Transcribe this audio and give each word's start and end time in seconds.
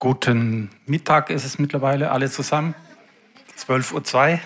Guten 0.00 0.70
Mittag 0.86 1.28
ist 1.28 1.44
es 1.44 1.58
mittlerweile, 1.58 2.12
alle 2.12 2.30
zusammen. 2.30 2.76
12.02 3.58 4.38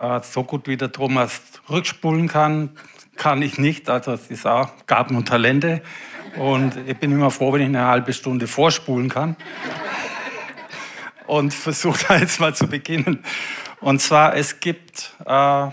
Uhr. 0.00 0.16
Äh, 0.16 0.22
so 0.22 0.42
gut 0.42 0.66
wie 0.68 0.78
der 0.78 0.90
Thomas 0.90 1.42
rückspulen 1.68 2.26
kann, 2.26 2.70
kann 3.16 3.42
ich 3.42 3.58
nicht. 3.58 3.90
Also 3.90 4.12
es 4.12 4.30
ist 4.30 4.46
auch 4.46 4.70
Gaben 4.86 5.16
und 5.16 5.28
Talente. 5.28 5.82
Und 6.38 6.78
ich 6.86 6.96
bin 6.96 7.12
immer 7.12 7.30
froh, 7.30 7.52
wenn 7.52 7.60
ich 7.60 7.66
eine 7.66 7.84
halbe 7.84 8.14
Stunde 8.14 8.46
vorspulen 8.46 9.10
kann. 9.10 9.36
Und 11.26 11.52
versuche 11.52 12.06
da 12.08 12.16
jetzt 12.16 12.40
mal 12.40 12.54
zu 12.54 12.68
beginnen. 12.68 13.22
Und 13.80 14.00
zwar, 14.00 14.34
es 14.34 14.60
gibt 14.60 15.12
äh, 15.26 15.68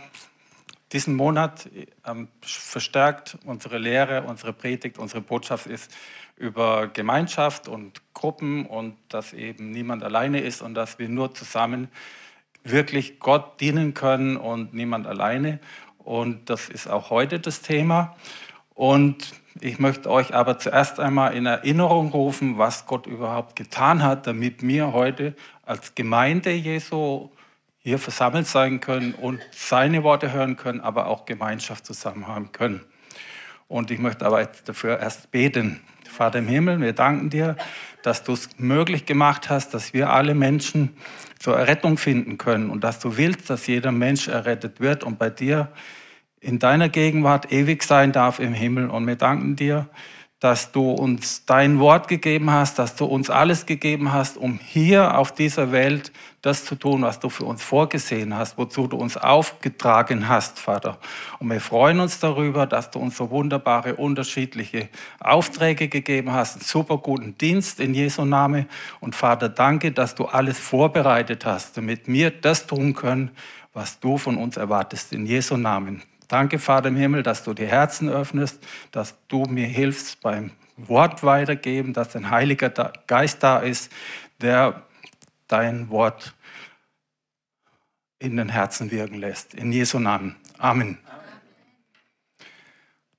diesen 0.94 1.16
Monat 1.16 1.68
äh, 1.76 2.14
verstärkt 2.42 3.38
unsere 3.46 3.78
Lehre, 3.78 4.24
unsere 4.24 4.54
Predigt, 4.54 4.98
unsere 5.00 5.22
Botschaft 5.22 5.68
ist, 5.68 5.92
über 6.38 6.88
Gemeinschaft 6.88 7.68
und 7.68 8.02
Gruppen 8.14 8.66
und 8.66 8.96
dass 9.10 9.34
eben 9.34 9.72
niemand 9.72 10.04
alleine 10.04 10.40
ist 10.40 10.62
und 10.62 10.76
dass 10.76 11.00
wir 11.00 11.10
nur 11.10 11.34
zusammen 11.34 11.90
wirklich 12.64 13.20
Gott 13.20 13.60
dienen 13.60 13.94
können 13.94 14.38
und 14.38 14.74
niemand 14.74 15.08
alleine. 15.08 15.60
Und 16.00 16.50
das 16.50 16.70
ist 16.70 16.88
auch 16.88 17.10
heute 17.10 17.40
das 17.40 17.62
Thema. 17.62 18.16
Und 18.74 19.34
ich 19.60 19.80
möchte 19.80 20.10
euch 20.10 20.34
aber 20.34 20.58
zuerst 20.58 21.00
einmal 21.00 21.36
in 21.36 21.46
Erinnerung 21.46 22.10
rufen, 22.12 22.58
was 22.58 22.86
Gott 22.86 23.06
überhaupt 23.06 23.56
getan 23.56 24.02
hat, 24.02 24.26
damit 24.26 24.66
wir 24.66 24.94
heute 24.94 25.36
als 25.66 25.96
Gemeinde 25.96 26.52
Jesu 26.52 27.30
hier 27.84 28.00
versammelt 28.00 28.48
sein 28.48 28.80
können 28.80 29.14
und 29.14 29.42
seine 29.52 30.04
Worte 30.04 30.32
hören 30.32 30.56
können, 30.56 30.80
aber 30.80 31.08
auch 31.08 31.26
Gemeinschaft 31.26 31.86
zusammen 31.86 32.28
haben 32.28 32.52
können. 32.52 32.82
Und 33.68 33.92
ich 33.92 34.00
möchte 34.00 34.26
aber 34.26 34.42
jetzt 34.42 34.70
dafür 34.70 35.00
erst 35.00 35.32
beten. 35.32 35.82
Vater 36.10 36.40
im 36.40 36.48
Himmel, 36.48 36.80
wir 36.80 36.94
danken 36.94 37.30
dir, 37.30 37.58
dass 38.04 38.24
du 38.24 38.34
es 38.34 38.50
möglich 38.58 39.06
gemacht 39.06 39.50
hast, 39.50 39.74
dass 39.74 39.94
wir 39.94 40.12
alle 40.12 40.36
Menschen 40.36 40.96
zur 41.40 41.58
Errettung 41.58 41.98
finden 41.98 42.38
können 42.38 42.70
und 42.70 42.84
dass 42.84 43.00
du 43.00 43.18
willst, 43.18 43.50
dass 43.50 43.68
jeder 43.68 43.92
Mensch 43.92 44.28
errettet 44.28 44.80
wird 44.80 45.04
und 45.04 45.18
bei 45.18 45.30
dir 45.30 45.70
in 46.40 46.60
deiner 46.60 46.90
Gegenwart 46.90 47.52
ewig 47.52 47.84
sein 47.84 48.12
darf 48.12 48.40
im 48.40 48.54
Himmel. 48.54 48.90
Und 48.90 49.08
wir 49.08 49.16
danken 49.16 49.56
dir, 49.56 49.90
dass 50.44 50.74
du 50.74 50.92
uns 50.92 51.46
dein 51.46 51.80
Wort 51.80 52.10
gegeben 52.10 52.52
hast, 52.52 52.78
dass 52.78 52.98
du 52.98 53.06
uns 53.06 53.30
alles 53.30 53.66
gegeben 53.66 54.12
hast, 54.12 54.36
um 54.36 54.60
hier 54.62 55.18
auf 55.18 55.32
dieser 55.32 55.72
Welt 55.72 56.12
das 56.42 56.66
zu 56.66 56.76
tun, 56.76 57.04
was 57.04 57.22
du 57.22 57.30
für 57.30 57.46
uns 57.46 57.64
vorgesehen 57.64 58.36
hast, 58.36 58.58
wozu 58.58 58.88
du 58.88 58.98
uns 58.98 59.16
aufgetragen 59.16 60.28
hast, 60.28 60.60
Vater. 60.60 60.98
Und 61.40 61.50
wir 61.50 61.62
freuen 61.62 62.02
uns 62.02 62.20
darüber, 62.20 62.68
dass 62.68 62.92
du 62.92 63.00
uns 63.00 63.16
so 63.16 63.30
wunderbare, 63.30 63.96
unterschiedliche 63.96 64.90
Aufträge 65.22 65.88
gegeben 65.88 66.34
hast, 66.34 66.56
einen 66.56 66.66
super 66.66 66.98
guten 66.98 67.38
Dienst 67.38 67.80
in 67.80 67.94
Jesu 67.94 68.26
Name. 68.26 68.68
Und 69.00 69.16
Vater, 69.16 69.48
danke, 69.48 69.94
dass 69.94 70.14
du 70.14 70.26
alles 70.26 70.60
vorbereitet 70.60 71.46
hast, 71.46 71.78
damit 71.78 72.10
wir 72.10 72.32
das 72.32 72.68
tun 72.68 72.94
können, 72.94 73.32
was 73.72 74.02
du 74.02 74.18
von 74.18 74.36
uns 74.36 74.58
erwartest, 74.58 75.14
in 75.14 75.26
Jesu 75.26 75.56
Namen. 75.56 76.04
Danke, 76.28 76.60
Vater 76.60 76.90
im 76.90 76.96
Himmel, 76.96 77.24
dass 77.24 77.44
du 77.44 77.54
die 77.54 77.66
Herzen 77.66 78.10
öffnest, 78.10 78.66
dass 78.92 79.16
du 79.28 79.44
mir 79.46 79.68
hilfst 79.68 80.22
beim 80.22 80.52
Wort 80.78 81.24
weitergeben, 81.24 81.94
dass 81.94 82.16
ein 82.16 82.30
Heiliger 82.30 82.70
Geist 83.08 83.44
da 83.44 83.60
ist, 83.60 83.92
der 84.42 84.84
dein 85.48 85.90
Wort 85.90 86.34
in 88.20 88.38
den 88.38 88.50
Herzen 88.50 88.90
wirken 88.90 89.20
lässt. 89.20 89.54
In 89.54 89.72
Jesu 89.72 90.00
Namen. 90.00 90.36
Amen. 90.58 90.98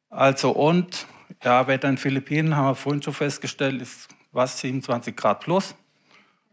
Also 0.08 0.50
und, 0.50 1.06
ja, 1.42 1.66
Wetter 1.66 1.88
in 1.88 1.94
den 1.94 1.98
Philippinen, 2.00 2.56
haben 2.56 2.69
wir 2.69 2.75
vorhin 2.75 3.02
schon 3.02 3.12
festgestellt, 3.12 3.82
ist 3.82 4.08
was 4.32 4.60
27 4.60 5.14
Grad 5.14 5.41
plus. 5.41 5.75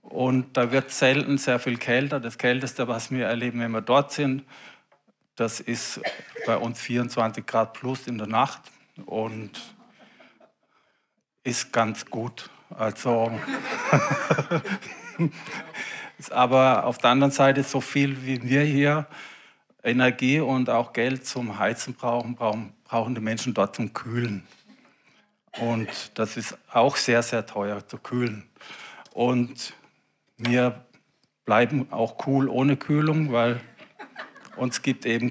Und 0.02 0.58
da 0.58 0.72
wird 0.72 0.92
selten 0.92 1.38
sehr 1.38 1.60
viel 1.60 1.78
kälter. 1.78 2.20
Das 2.20 2.38
Kälteste, 2.38 2.88
was 2.88 3.12
wir 3.12 3.28
erleben, 3.28 3.60
wenn 3.60 3.72
wir 3.72 3.82
dort 3.82 4.12
sind, 4.12 4.44
das 5.36 5.60
ist 5.60 6.02
bei 6.46 6.58
uns 6.58 6.80
24 6.80 7.46
Grad 7.46 7.74
plus 7.74 8.08
in 8.08 8.18
der 8.18 8.28
Nacht 8.28 8.62
und 9.06 9.52
ist 11.44 11.72
ganz 11.74 12.06
gut. 12.06 12.50
Also, 12.70 13.32
aber 16.30 16.86
auf 16.86 16.98
der 16.98 17.10
anderen 17.10 17.32
Seite 17.32 17.64
so 17.64 17.82
viel 17.82 18.26
wie 18.26 18.42
wir 18.44 18.62
hier 18.62 19.08
Energie 19.84 20.40
und 20.40 20.70
auch 20.70 20.94
Geld 20.94 21.26
zum 21.26 21.58
Heizen 21.58 21.96
brauchen, 21.96 22.36
brauchen, 22.36 22.74
brauchen 22.84 23.16
die 23.16 23.22
Menschen 23.22 23.54
dort 23.54 23.76
zum 23.76 23.94
Kühlen. 23.94 24.46
Und 25.60 26.18
das 26.18 26.38
ist 26.38 26.58
auch 26.72 26.96
sehr, 26.96 27.24
sehr 27.24 27.46
teuer 27.46 27.86
zu 27.86 27.98
kühlen. 27.98 28.48
Und 29.14 29.74
wir 30.38 30.86
bleiben 31.46 31.92
auch 31.92 32.26
cool 32.28 32.48
ohne 32.48 32.78
Kühlung, 32.78 33.32
weil 33.32 33.60
uns 34.56 34.82
gibt 34.82 35.06
eben 35.06 35.30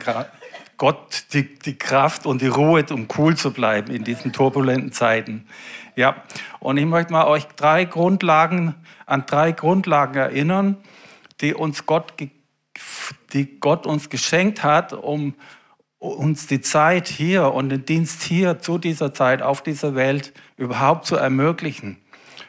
Gott 0.76 1.24
die, 1.32 1.58
die 1.58 1.76
Kraft 1.76 2.26
und 2.26 2.40
die 2.40 2.48
Ruhe, 2.48 2.84
um 2.90 3.06
cool 3.18 3.36
zu 3.36 3.52
bleiben 3.52 3.92
in 3.92 4.04
diesen 4.04 4.32
turbulenten 4.32 4.92
Zeiten. 4.92 5.46
Ja, 5.96 6.22
und 6.58 6.76
ich 6.76 6.86
möchte 6.86 7.12
mal 7.12 7.26
euch 7.26 7.46
drei 7.56 7.84
Grundlagen, 7.84 8.74
an 9.06 9.24
drei 9.26 9.52
Grundlagen 9.52 10.16
erinnern, 10.16 10.78
die 11.40 11.54
uns 11.54 11.86
Gott, 11.86 12.14
die 13.32 13.60
Gott 13.60 13.86
uns 13.86 14.08
geschenkt 14.08 14.62
hat, 14.62 14.92
um 14.92 15.34
uns 15.98 16.46
die 16.46 16.62
Zeit 16.62 17.08
hier 17.08 17.52
und 17.52 17.68
den 17.68 17.84
Dienst 17.84 18.22
hier 18.22 18.58
zu 18.58 18.78
dieser 18.78 19.12
Zeit 19.12 19.42
auf 19.42 19.62
dieser 19.62 19.94
Welt 19.94 20.32
überhaupt 20.56 21.04
zu 21.04 21.16
ermöglichen. 21.16 21.98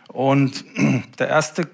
Und 0.07 0.63
der 1.19 1.27
erste, 1.27 1.69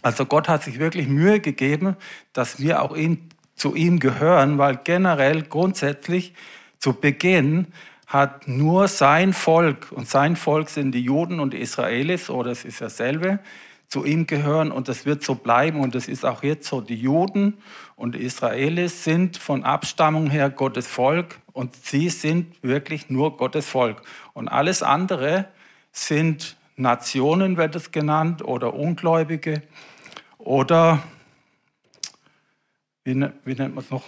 also 0.00 0.24
Gott 0.24 0.48
hat 0.48 0.62
sich 0.62 0.78
wirklich 0.78 1.06
Mühe 1.06 1.40
gegeben, 1.40 1.96
dass 2.32 2.60
wir 2.60 2.82
auch 2.82 2.96
ihn 2.96 3.25
zu 3.56 3.74
ihm 3.74 3.98
gehören, 3.98 4.58
weil 4.58 4.78
generell 4.84 5.42
grundsätzlich 5.42 6.34
zu 6.78 6.92
Beginn 6.92 7.66
hat 8.06 8.46
nur 8.46 8.86
sein 8.86 9.32
Volk, 9.32 9.90
und 9.90 10.08
sein 10.08 10.36
Volk 10.36 10.68
sind 10.68 10.92
die 10.92 11.02
Juden 11.02 11.40
und 11.40 11.52
die 11.54 11.60
Israelis, 11.60 12.30
oder 12.30 12.52
es 12.52 12.64
ist 12.64 12.80
dasselbe, 12.80 13.40
zu 13.88 14.04
ihm 14.04 14.26
gehören 14.26 14.72
und 14.72 14.88
das 14.88 15.06
wird 15.06 15.22
so 15.22 15.36
bleiben 15.36 15.80
und 15.80 15.94
das 15.94 16.08
ist 16.08 16.24
auch 16.24 16.42
jetzt 16.42 16.68
so. 16.68 16.80
Die 16.80 16.96
Juden 16.96 17.54
und 17.94 18.14
die 18.14 18.22
Israelis 18.22 19.04
sind 19.04 19.36
von 19.36 19.64
Abstammung 19.64 20.28
her 20.28 20.50
Gottes 20.50 20.86
Volk 20.86 21.38
und 21.52 21.74
sie 21.84 22.08
sind 22.08 22.62
wirklich 22.62 23.10
nur 23.10 23.36
Gottes 23.36 23.66
Volk. 23.66 24.02
Und 24.32 24.48
alles 24.48 24.82
andere 24.82 25.46
sind 25.92 26.56
Nationen, 26.76 27.56
wird 27.56 27.76
es 27.76 27.92
genannt, 27.92 28.44
oder 28.44 28.74
Ungläubige 28.74 29.62
oder 30.38 31.02
wie, 33.06 33.14
ne, 33.14 33.32
wie 33.44 33.54
nennt 33.54 33.74
man 33.74 33.84
es 33.84 33.90
noch? 33.90 34.02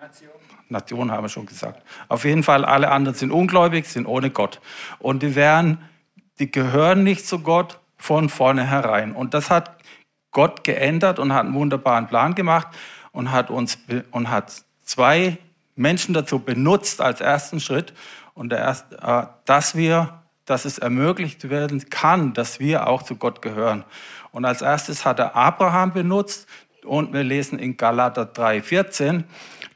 Nation. 0.00 0.30
Nation 0.70 1.12
haben 1.12 1.24
wir 1.24 1.28
schon 1.28 1.46
gesagt. 1.46 1.82
Auf 2.08 2.24
jeden 2.24 2.42
Fall, 2.42 2.64
alle 2.64 2.90
anderen 2.90 3.16
sind 3.16 3.32
ungläubig, 3.32 3.86
sind 3.86 4.06
ohne 4.06 4.30
Gott. 4.30 4.60
Und 4.98 5.22
die 5.22 5.34
werden, 5.34 5.78
die 6.38 6.50
gehören 6.50 7.02
nicht 7.02 7.26
zu 7.26 7.40
Gott 7.40 7.80
von 7.98 8.30
vornherein. 8.30 9.12
Und 9.12 9.34
das 9.34 9.50
hat 9.50 9.76
Gott 10.30 10.64
geändert 10.64 11.18
und 11.18 11.34
hat 11.34 11.44
einen 11.44 11.54
wunderbaren 11.54 12.06
Plan 12.06 12.34
gemacht 12.34 12.68
und 13.12 13.30
hat 13.30 13.50
uns 13.50 13.78
und 14.10 14.30
hat 14.30 14.64
zwei 14.84 15.36
Menschen 15.76 16.14
dazu 16.14 16.38
benutzt 16.38 17.02
als 17.02 17.20
ersten 17.20 17.60
Schritt 17.60 17.92
und 18.32 18.52
erste, 18.52 18.96
äh, 19.02 19.26
dass 19.44 19.74
wir, 19.74 20.22
dass 20.46 20.64
es 20.64 20.78
ermöglicht 20.78 21.50
werden 21.50 21.90
kann, 21.90 22.32
dass 22.32 22.58
wir 22.58 22.86
auch 22.86 23.02
zu 23.02 23.16
Gott 23.16 23.42
gehören. 23.42 23.84
Und 24.32 24.46
als 24.46 24.62
erstes 24.62 25.04
hat 25.04 25.18
er 25.18 25.36
Abraham 25.36 25.92
benutzt, 25.92 26.48
und 26.84 27.12
wir 27.12 27.24
lesen 27.24 27.58
in 27.58 27.76
Galater 27.76 28.22
3,14, 28.22 29.24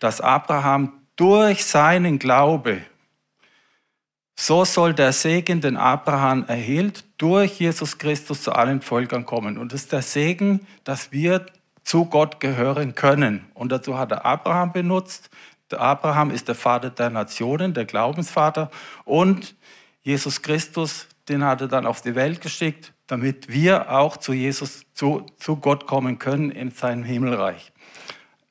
dass 0.00 0.20
Abraham 0.20 0.92
durch 1.16 1.65
seinen 1.65 2.19
Glaube, 2.19 2.82
so 4.37 4.65
soll 4.65 4.94
der 4.94 5.12
Segen, 5.12 5.60
den 5.60 5.76
Abraham 5.76 6.44
erhielt, 6.47 7.04
durch 7.19 7.60
Jesus 7.60 7.98
Christus 7.98 8.43
zu 8.43 8.53
allen 8.53 8.81
Völkern 8.81 9.25
kommen. 9.25 9.59
Und 9.59 9.73
das 9.73 9.82
ist 9.82 9.93
der 9.93 10.02
Segen, 10.02 10.67
dass 10.82 11.12
wir 11.12 11.46
zu 11.84 12.06
Gott 12.06 12.40
gehören 12.40 12.94
können. 12.94 13.44
Und 13.55 13.70
dazu 13.70 13.96
hat 13.96 14.11
er 14.11 14.25
Abraham 14.25 14.73
benutzt. 14.73 15.31
Der 15.70 15.81
Abraham 15.81 16.31
ist 16.31 16.49
der 16.49 16.55
Vater 16.55 16.90
der 16.90 17.11
Nationen, 17.11 17.75
der 17.75 17.84
Glaubensvater. 17.84 18.70
Und 19.05 19.55
Jesus 20.02 20.43
Christus, 20.43 21.06
den 21.28 21.44
hat 21.44 21.61
er 21.61 21.69
dann 21.69 21.87
auf 21.87 22.00
die 22.00 22.14
Welt 22.14 22.40
geschickt, 22.40 22.94
damit 23.06 23.48
wir 23.52 23.90
auch 23.90 24.16
zu 24.16 24.32
Jesus, 24.32 24.84
zu, 24.94 25.26
zu 25.38 25.56
Gott 25.56 25.86
kommen 25.86 26.18
können 26.18 26.50
in 26.50 26.70
seinem 26.70 27.04
Himmelreich. 27.04 27.72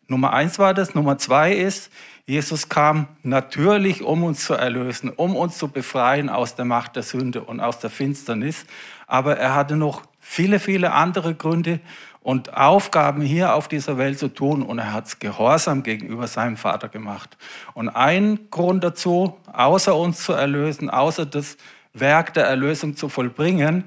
Nummer 0.07 0.33
eins 0.33 0.59
war 0.59 0.73
das. 0.73 0.95
Nummer 0.95 1.17
zwei 1.17 1.53
ist, 1.53 1.89
Jesus 2.25 2.69
kam 2.69 3.07
natürlich, 3.23 4.01
um 4.01 4.23
uns 4.23 4.45
zu 4.45 4.53
erlösen, 4.53 5.09
um 5.09 5.35
uns 5.35 5.57
zu 5.57 5.67
befreien 5.67 6.29
aus 6.29 6.55
der 6.55 6.65
Macht 6.65 6.95
der 6.95 7.03
Sünde 7.03 7.43
und 7.43 7.59
aus 7.59 7.79
der 7.79 7.89
Finsternis. 7.89 8.65
Aber 9.07 9.37
er 9.37 9.55
hatte 9.55 9.75
noch 9.75 10.03
viele, 10.19 10.59
viele 10.59 10.93
andere 10.93 11.35
Gründe 11.35 11.79
und 12.21 12.55
Aufgaben 12.55 13.21
hier 13.21 13.53
auf 13.53 13.67
dieser 13.67 13.97
Welt 13.97 14.19
zu 14.19 14.29
tun. 14.29 14.61
Und 14.61 14.79
er 14.79 14.93
hat 14.93 15.07
es 15.07 15.19
gehorsam 15.19 15.83
gegenüber 15.83 16.27
seinem 16.27 16.55
Vater 16.55 16.87
gemacht. 16.87 17.37
Und 17.73 17.89
ein 17.89 18.39
Grund 18.49 18.83
dazu, 18.83 19.37
außer 19.51 19.95
uns 19.95 20.23
zu 20.23 20.31
erlösen, 20.31 20.89
außer 20.89 21.25
das 21.25 21.57
Werk 21.93 22.33
der 22.33 22.45
Erlösung 22.45 22.95
zu 22.95 23.09
vollbringen, 23.09 23.83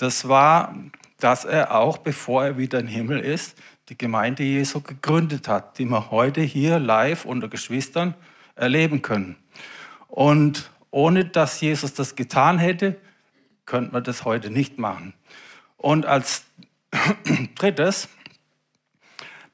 das 0.00 0.28
war, 0.28 0.74
dass 1.18 1.44
er 1.44 1.74
auch, 1.74 1.98
bevor 1.98 2.44
er 2.44 2.58
wieder 2.58 2.80
im 2.80 2.86
Himmel 2.86 3.20
ist, 3.20 3.58
die 3.90 3.98
Gemeinde 3.98 4.42
Jesu 4.42 4.80
gegründet 4.80 5.46
hat, 5.46 5.78
die 5.78 5.84
wir 5.84 6.10
heute 6.10 6.40
hier 6.40 6.78
live 6.78 7.26
unter 7.26 7.48
Geschwistern 7.48 8.14
erleben 8.54 9.02
können. 9.02 9.36
Und 10.08 10.70
ohne 10.90 11.26
dass 11.26 11.60
Jesus 11.60 11.92
das 11.92 12.16
getan 12.16 12.58
hätte, 12.58 12.96
könnte 13.66 13.92
man 13.92 14.02
das 14.02 14.24
heute 14.24 14.48
nicht 14.48 14.78
machen. 14.78 15.12
Und 15.76 16.06
als 16.06 16.44
drittes, 17.56 18.08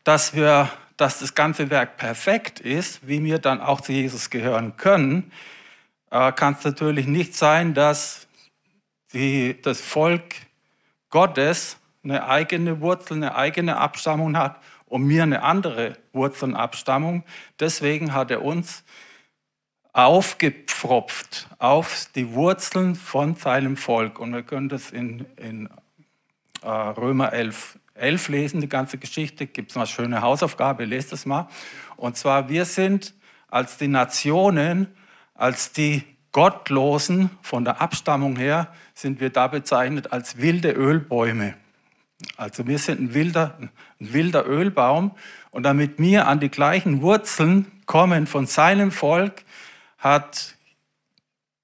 dass 0.04 0.32
wir, 0.34 0.70
dass 0.96 1.18
das 1.18 1.34
ganze 1.34 1.70
Werk 1.70 1.96
perfekt 1.96 2.60
ist, 2.60 3.06
wie 3.08 3.22
wir 3.24 3.40
dann 3.40 3.60
auch 3.60 3.80
zu 3.80 3.90
Jesus 3.90 4.30
gehören 4.30 4.76
können, 4.76 5.32
äh, 6.12 6.30
kann 6.30 6.54
es 6.56 6.64
natürlich 6.64 7.08
nicht 7.08 7.34
sein, 7.34 7.74
dass 7.74 8.25
die, 9.12 9.60
das 9.60 9.80
Volk 9.80 10.34
Gottes 11.10 11.78
eine 12.02 12.28
eigene 12.28 12.80
Wurzel, 12.80 13.14
eine 13.14 13.34
eigene 13.34 13.76
Abstammung 13.76 14.36
hat 14.36 14.60
und 14.86 15.02
mir 15.02 15.22
eine 15.22 15.42
andere 15.42 15.96
Wurzel 16.12 16.50
und 16.50 16.56
Abstammung. 16.56 17.24
Deswegen 17.58 18.12
hat 18.12 18.30
er 18.30 18.42
uns 18.42 18.84
aufgepfropft 19.92 21.48
auf 21.58 22.08
die 22.14 22.34
Wurzeln 22.34 22.94
von 22.94 23.34
seinem 23.34 23.76
Volk. 23.76 24.18
Und 24.18 24.34
wir 24.34 24.42
können 24.42 24.68
das 24.68 24.90
in, 24.90 25.24
in 25.36 25.68
äh, 26.62 26.68
Römer 26.68 27.32
11, 27.32 27.78
11 27.94 28.28
lesen, 28.28 28.60
die 28.60 28.68
ganze 28.68 28.98
Geschichte. 28.98 29.46
Gibt 29.46 29.70
es 29.70 29.76
eine 29.76 29.86
schöne 29.86 30.20
Hausaufgabe, 30.20 30.84
lest 30.84 31.12
es 31.12 31.24
mal. 31.24 31.48
Und 31.96 32.16
zwar, 32.16 32.48
wir 32.48 32.66
sind 32.66 33.14
als 33.48 33.78
die 33.78 33.88
Nationen, 33.88 34.94
als 35.34 35.72
die 35.72 36.04
Gottlosen 36.36 37.30
von 37.40 37.64
der 37.64 37.80
Abstammung 37.80 38.36
her, 38.36 38.70
sind 38.92 39.20
wir 39.20 39.30
da 39.30 39.46
bezeichnet 39.46 40.12
als 40.12 40.36
wilde 40.36 40.70
Ölbäume. 40.70 41.54
Also 42.36 42.66
wir 42.66 42.78
sind 42.78 43.00
ein 43.00 43.14
wilder, 43.14 43.56
ein 43.58 43.70
wilder 44.12 44.46
Ölbaum 44.46 45.12
und 45.50 45.62
damit 45.62 45.98
wir 45.98 46.28
an 46.28 46.38
die 46.38 46.50
gleichen 46.50 47.00
Wurzeln 47.00 47.72
kommen 47.86 48.26
von 48.26 48.46
seinem 48.46 48.92
Volk, 48.92 49.44
hat 49.96 50.56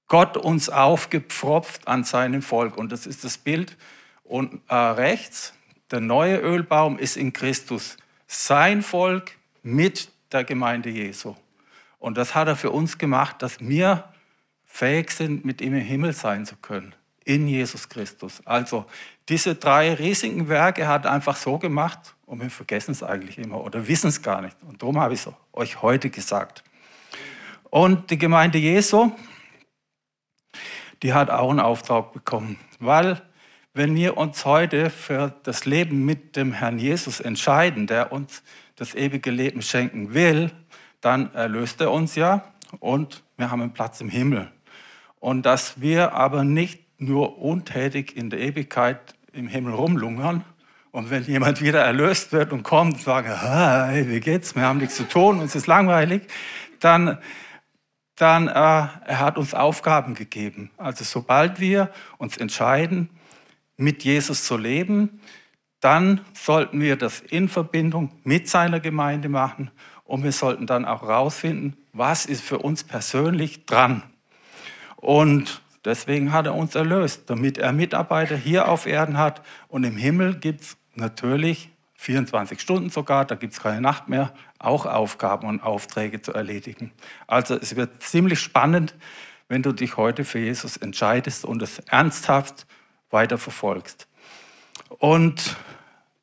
Gott 0.07 0.37
uns 0.37 0.69
aufgepfropft 0.69 1.87
an 1.87 2.03
seinem 2.03 2.41
Volk. 2.41 2.75
Und 2.75 2.91
das 2.91 3.05
ist 3.05 3.23
das 3.23 3.37
Bild 3.37 3.77
und 4.23 4.59
äh, 4.69 4.75
rechts, 4.75 5.53
der 5.91 5.99
neue 5.99 6.37
Ölbaum 6.37 6.97
ist 6.97 7.15
in 7.15 7.31
Christus. 7.31 7.95
Sein 8.25 8.81
Volk 8.81 9.33
mit 9.61 10.09
der 10.31 10.43
Gemeinde 10.43 10.89
Jesu. 10.89 11.35
Und 11.99 12.17
das 12.17 12.33
hat 12.33 12.47
er 12.47 12.55
für 12.55 12.71
uns 12.71 12.97
gemacht, 12.97 13.35
dass 13.43 13.59
wir 13.59 14.05
fähig 14.73 15.11
sind, 15.11 15.45
mit 15.45 15.61
ihm 15.61 15.75
im 15.75 15.81
Himmel 15.81 16.13
sein 16.13 16.47
zu 16.47 16.55
können. 16.55 16.95
In 17.25 17.47
Jesus 17.47 17.89
Christus. 17.89 18.41
Also 18.43 18.85
diese 19.29 19.53
drei 19.53 19.93
riesigen 19.93 20.49
Werke 20.49 20.87
hat 20.87 21.05
er 21.05 21.11
einfach 21.11 21.35
so 21.35 21.59
gemacht 21.59 22.15
und 22.25 22.41
wir 22.41 22.49
vergessen 22.49 22.91
es 22.91 23.03
eigentlich 23.03 23.37
immer 23.37 23.63
oder 23.63 23.87
wissen 23.87 24.07
es 24.07 24.23
gar 24.23 24.41
nicht. 24.41 24.57
Und 24.63 24.81
darum 24.81 24.99
habe 24.99 25.13
ich 25.13 25.27
es 25.27 25.31
euch 25.53 25.83
heute 25.83 26.09
gesagt. 26.09 26.63
Und 27.69 28.09
die 28.09 28.17
Gemeinde 28.17 28.57
Jesu, 28.57 29.11
die 31.03 31.13
hat 31.13 31.29
auch 31.29 31.51
einen 31.51 31.59
Auftrag 31.59 32.11
bekommen, 32.11 32.57
weil 32.79 33.21
wenn 33.75 33.95
wir 33.95 34.17
uns 34.17 34.43
heute 34.43 34.89
für 34.89 35.35
das 35.43 35.65
Leben 35.65 36.03
mit 36.03 36.35
dem 36.35 36.51
Herrn 36.51 36.79
Jesus 36.79 37.19
entscheiden, 37.19 37.85
der 37.85 38.11
uns 38.11 38.41
das 38.75 38.95
ewige 38.95 39.29
Leben 39.29 39.61
schenken 39.61 40.15
will, 40.15 40.51
dann 40.99 41.31
erlöst 41.35 41.79
er 41.79 41.91
uns 41.91 42.15
ja 42.15 42.51
und 42.79 43.23
wir 43.37 43.51
haben 43.51 43.61
einen 43.61 43.73
Platz 43.73 44.01
im 44.01 44.09
Himmel. 44.09 44.51
Und 45.23 45.45
dass 45.45 45.79
wir 45.79 46.11
aber 46.11 46.43
nicht 46.43 46.81
nur 46.99 47.41
untätig 47.41 48.17
in 48.17 48.29
der 48.29 48.39
Ewigkeit 48.39 49.15
im 49.31 49.47
Himmel 49.47 49.73
rumlungern 49.73 50.43
und 50.91 51.11
wenn 51.11 51.23
jemand 51.23 51.61
wieder 51.61 51.79
erlöst 51.79 52.33
wird 52.33 52.51
und 52.51 52.63
kommt 52.63 52.95
und 52.95 53.01
sagt, 53.03 53.29
hey, 53.29 54.09
wie 54.09 54.19
geht's, 54.19 54.53
wir 54.53 54.63
haben 54.63 54.79
nichts 54.79 54.97
zu 54.97 55.07
tun, 55.07 55.39
uns 55.39 55.55
ist 55.55 55.65
langweilig, 55.65 56.23
dann 56.81 57.19
dann 58.15 58.49
äh, 58.49 58.51
er 58.51 59.19
hat 59.19 59.37
uns 59.37 59.53
Aufgaben 59.53 60.13
gegeben. 60.13 60.71
Also 60.75 61.05
sobald 61.05 61.61
wir 61.61 61.89
uns 62.17 62.35
entscheiden, 62.35 63.09
mit 63.77 64.03
Jesus 64.03 64.43
zu 64.43 64.57
leben, 64.57 65.21
dann 65.79 66.19
sollten 66.33 66.81
wir 66.81 66.97
das 66.97 67.21
in 67.21 67.47
Verbindung 67.47 68.11
mit 68.25 68.49
seiner 68.49 68.81
Gemeinde 68.81 69.29
machen 69.29 69.71
und 70.03 70.25
wir 70.25 70.33
sollten 70.33 70.67
dann 70.67 70.83
auch 70.83 71.03
herausfinden, 71.03 71.77
was 71.93 72.25
ist 72.25 72.43
für 72.43 72.59
uns 72.59 72.83
persönlich 72.83 73.65
dran. 73.65 74.03
Und 75.03 75.61
deswegen 75.83 76.31
hat 76.31 76.45
er 76.45 76.55
uns 76.55 76.75
erlöst, 76.75 77.23
damit 77.29 77.57
er 77.57 77.73
Mitarbeiter 77.73 78.37
hier 78.37 78.69
auf 78.69 78.85
Erden 78.85 79.17
hat 79.17 79.41
und 79.67 79.83
im 79.83 79.97
Himmel 79.97 80.35
gibt 80.35 80.61
es 80.61 80.77
natürlich 80.95 81.69
24 81.95 82.61
Stunden 82.61 82.89
sogar, 82.89 83.25
da 83.25 83.35
gibt 83.35 83.51
es 83.51 83.59
keine 83.59 83.81
Nacht 83.81 84.07
mehr, 84.07 84.33
auch 84.59 84.85
Aufgaben 84.85 85.45
und 85.45 85.61
Aufträge 85.61 86.21
zu 86.21 86.31
erledigen. 86.31 86.91
Also 87.27 87.55
es 87.55 87.75
wird 87.75 88.01
ziemlich 88.01 88.39
spannend, 88.39 88.95
wenn 89.49 89.61
du 89.61 89.73
dich 89.73 89.97
heute 89.97 90.23
für 90.23 90.39
Jesus 90.39 90.77
entscheidest 90.77 91.43
und 91.43 91.61
es 91.61 91.79
ernsthaft 91.79 92.65
weiter 93.09 93.37
verfolgst. 93.37 94.07
Und 94.87 95.57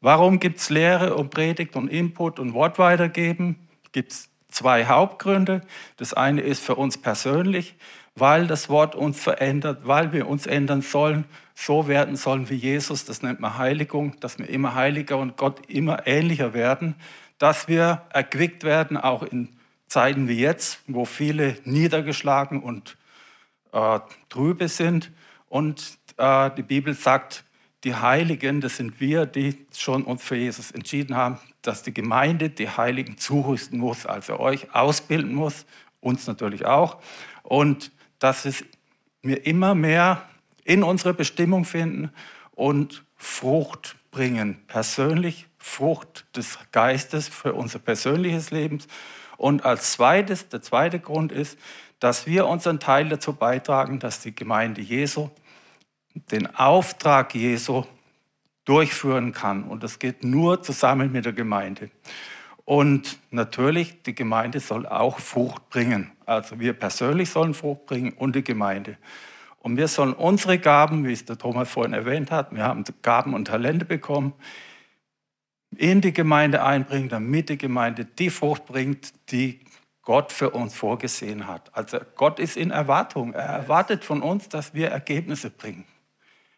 warum 0.01 0.41
gibt 0.41 0.59
es 0.59 0.71
Lehre 0.71 1.17
und 1.17 1.29
Predigt 1.29 1.77
und 1.77 1.89
Input 1.89 2.39
und 2.39 2.55
Wort 2.55 2.79
weitergeben? 2.79 3.69
Gibt 3.93 4.13
es 4.13 4.31
zwei 4.51 4.87
Hauptgründe. 4.87 5.63
Das 5.97 6.15
eine 6.15 6.41
ist 6.41 6.63
für 6.63 6.75
uns 6.75 6.99
persönlich, 6.99 7.77
weil 8.21 8.47
das 8.47 8.69
Wort 8.69 8.95
uns 8.95 9.21
verändert, 9.21 9.81
weil 9.85 10.13
wir 10.13 10.29
uns 10.29 10.47
ändern 10.47 10.83
sollen, 10.83 11.25
so 11.55 11.89
werden 11.89 12.17
sollen 12.17 12.49
wie 12.51 12.55
Jesus. 12.55 13.05
Das 13.05 13.23
nennt 13.23 13.41
man 13.41 13.59
Heiligung, 13.59 14.19
dass 14.21 14.39
wir 14.39 14.49
immer 14.49 14.75
heiliger 14.75 15.19
und 15.19 15.37
Gott 15.37 15.67
immer 15.69 16.07
ähnlicher 16.07 16.55
werden, 16.55 16.95
dass 17.39 17.69
wir 17.69 18.03
erquickt 18.11 18.65
werden, 18.65 18.97
auch 18.97 19.23
in 19.23 19.49
Zeiten 19.89 20.29
wie 20.29 20.39
jetzt, 20.39 20.81
wo 20.87 21.05
viele 21.05 21.57
niedergeschlagen 21.65 22.63
und 22.63 22.97
äh, 23.73 23.99
trübe 24.29 24.69
sind. 24.69 25.11
Und 25.49 25.99
äh, 26.17 26.51
die 26.57 26.63
Bibel 26.63 26.95
sagt, 26.95 27.45
die 27.85 27.95
Heiligen, 27.95 28.61
das 28.61 28.77
sind 28.77 29.01
wir, 29.01 29.27
die 29.27 29.67
schon 29.75 30.05
uns 30.05 30.23
für 30.23 30.37
Jesus 30.37 30.71
entschieden 30.71 31.17
haben, 31.17 31.39
dass 31.63 31.83
die 31.83 31.95
Gemeinde 31.95 32.51
die 32.51 32.69
Heiligen 32.69 33.17
zurüsten 33.17 33.79
muss, 33.79 34.05
also 34.07 34.39
euch 34.39 34.75
ausbilden 34.75 35.35
muss, 35.35 35.65
uns 36.01 36.27
natürlich 36.27 36.67
auch. 36.67 36.99
Und 37.43 37.91
dass 38.21 38.65
wir 39.23 39.45
immer 39.45 39.75
mehr 39.75 40.29
in 40.65 40.85
unsere 40.85 41.13
Bestimmung 41.13 41.65
finden 41.65 42.11
und 42.53 43.05
Frucht 43.17 43.97
bringen, 44.13 44.63
persönlich 44.69 45.47
Frucht 45.59 46.25
des 46.37 46.59
Geistes 46.73 47.29
für 47.29 47.53
unser 47.53 47.79
persönliches 47.79 48.51
Leben. 48.51 48.79
Und 49.37 49.65
als 49.65 49.93
zweites, 49.93 50.49
der 50.49 50.63
zweite 50.63 51.01
Grund 51.01 51.33
ist, 51.33 51.59
dass 51.99 52.27
wir 52.27 52.47
unseren 52.47 52.81
Teil 52.81 53.09
dazu 53.09 53.35
beitragen, 53.35 53.99
dass 53.99 54.21
die 54.21 54.35
Gemeinde 54.35 54.81
Jesu 54.81 55.31
den 56.15 56.55
Auftrag 56.57 57.35
Jesu 57.35 57.85
durchführen 58.65 59.33
kann. 59.33 59.65
Und 59.65 59.83
das 59.83 59.99
geht 59.99 60.25
nur 60.25 60.63
zusammen 60.63 61.13
mit 61.13 61.25
der 61.25 61.33
Gemeinde. 61.33 61.91
Und 62.65 63.19
natürlich, 63.31 64.03
die 64.03 64.15
Gemeinde 64.15 64.61
soll 64.61 64.87
auch 64.87 65.19
Frucht 65.19 65.69
bringen. 65.71 66.13
Also 66.27 66.61
wir 66.61 66.73
persönlich 66.73 67.31
sollen 67.31 67.55
Frucht 67.55 67.87
bringen 67.87 68.13
und 68.13 68.37
die 68.37 68.45
Gemeinde. 68.45 68.97
Und 69.59 69.77
wir 69.77 69.89
sollen 69.89 70.15
unsere 70.15 70.59
Gaben, 70.59 71.07
wie 71.07 71.13
es 71.13 71.25
der 71.25 71.37
Thomas 71.37 71.69
vorhin 71.69 71.93
erwähnt 71.93 72.31
hat, 72.31 72.55
wir 72.55 72.65
haben 72.65 72.85
Gaben 73.03 73.35
und 73.35 73.47
Talente 73.47 73.85
bekommen, 73.85 74.33
in 75.77 76.01
die 76.01 76.13
Gemeinde 76.13 76.65
einbringen, 76.65 77.09
damit 77.09 77.49
die 77.49 77.59
Gemeinde 77.59 78.05
die 78.05 78.31
Frucht 78.31 78.67
bringt, 78.67 79.13
die 79.31 79.61
Gott 80.03 80.33
für 80.33 80.51
uns 80.51 80.75
vorgesehen 80.75 81.47
hat. 81.47 81.75
Also 81.77 81.99
Gott 82.17 82.41
ist 82.41 82.57
in 82.57 82.71
Erwartung. 82.71 83.35
Er 83.35 83.45
erwartet 83.45 84.05
von 84.05 84.23
uns, 84.23 84.49
dass 84.49 84.75
wir 84.75 84.89
Ergebnisse 84.89 85.51
bringen. 85.51 85.85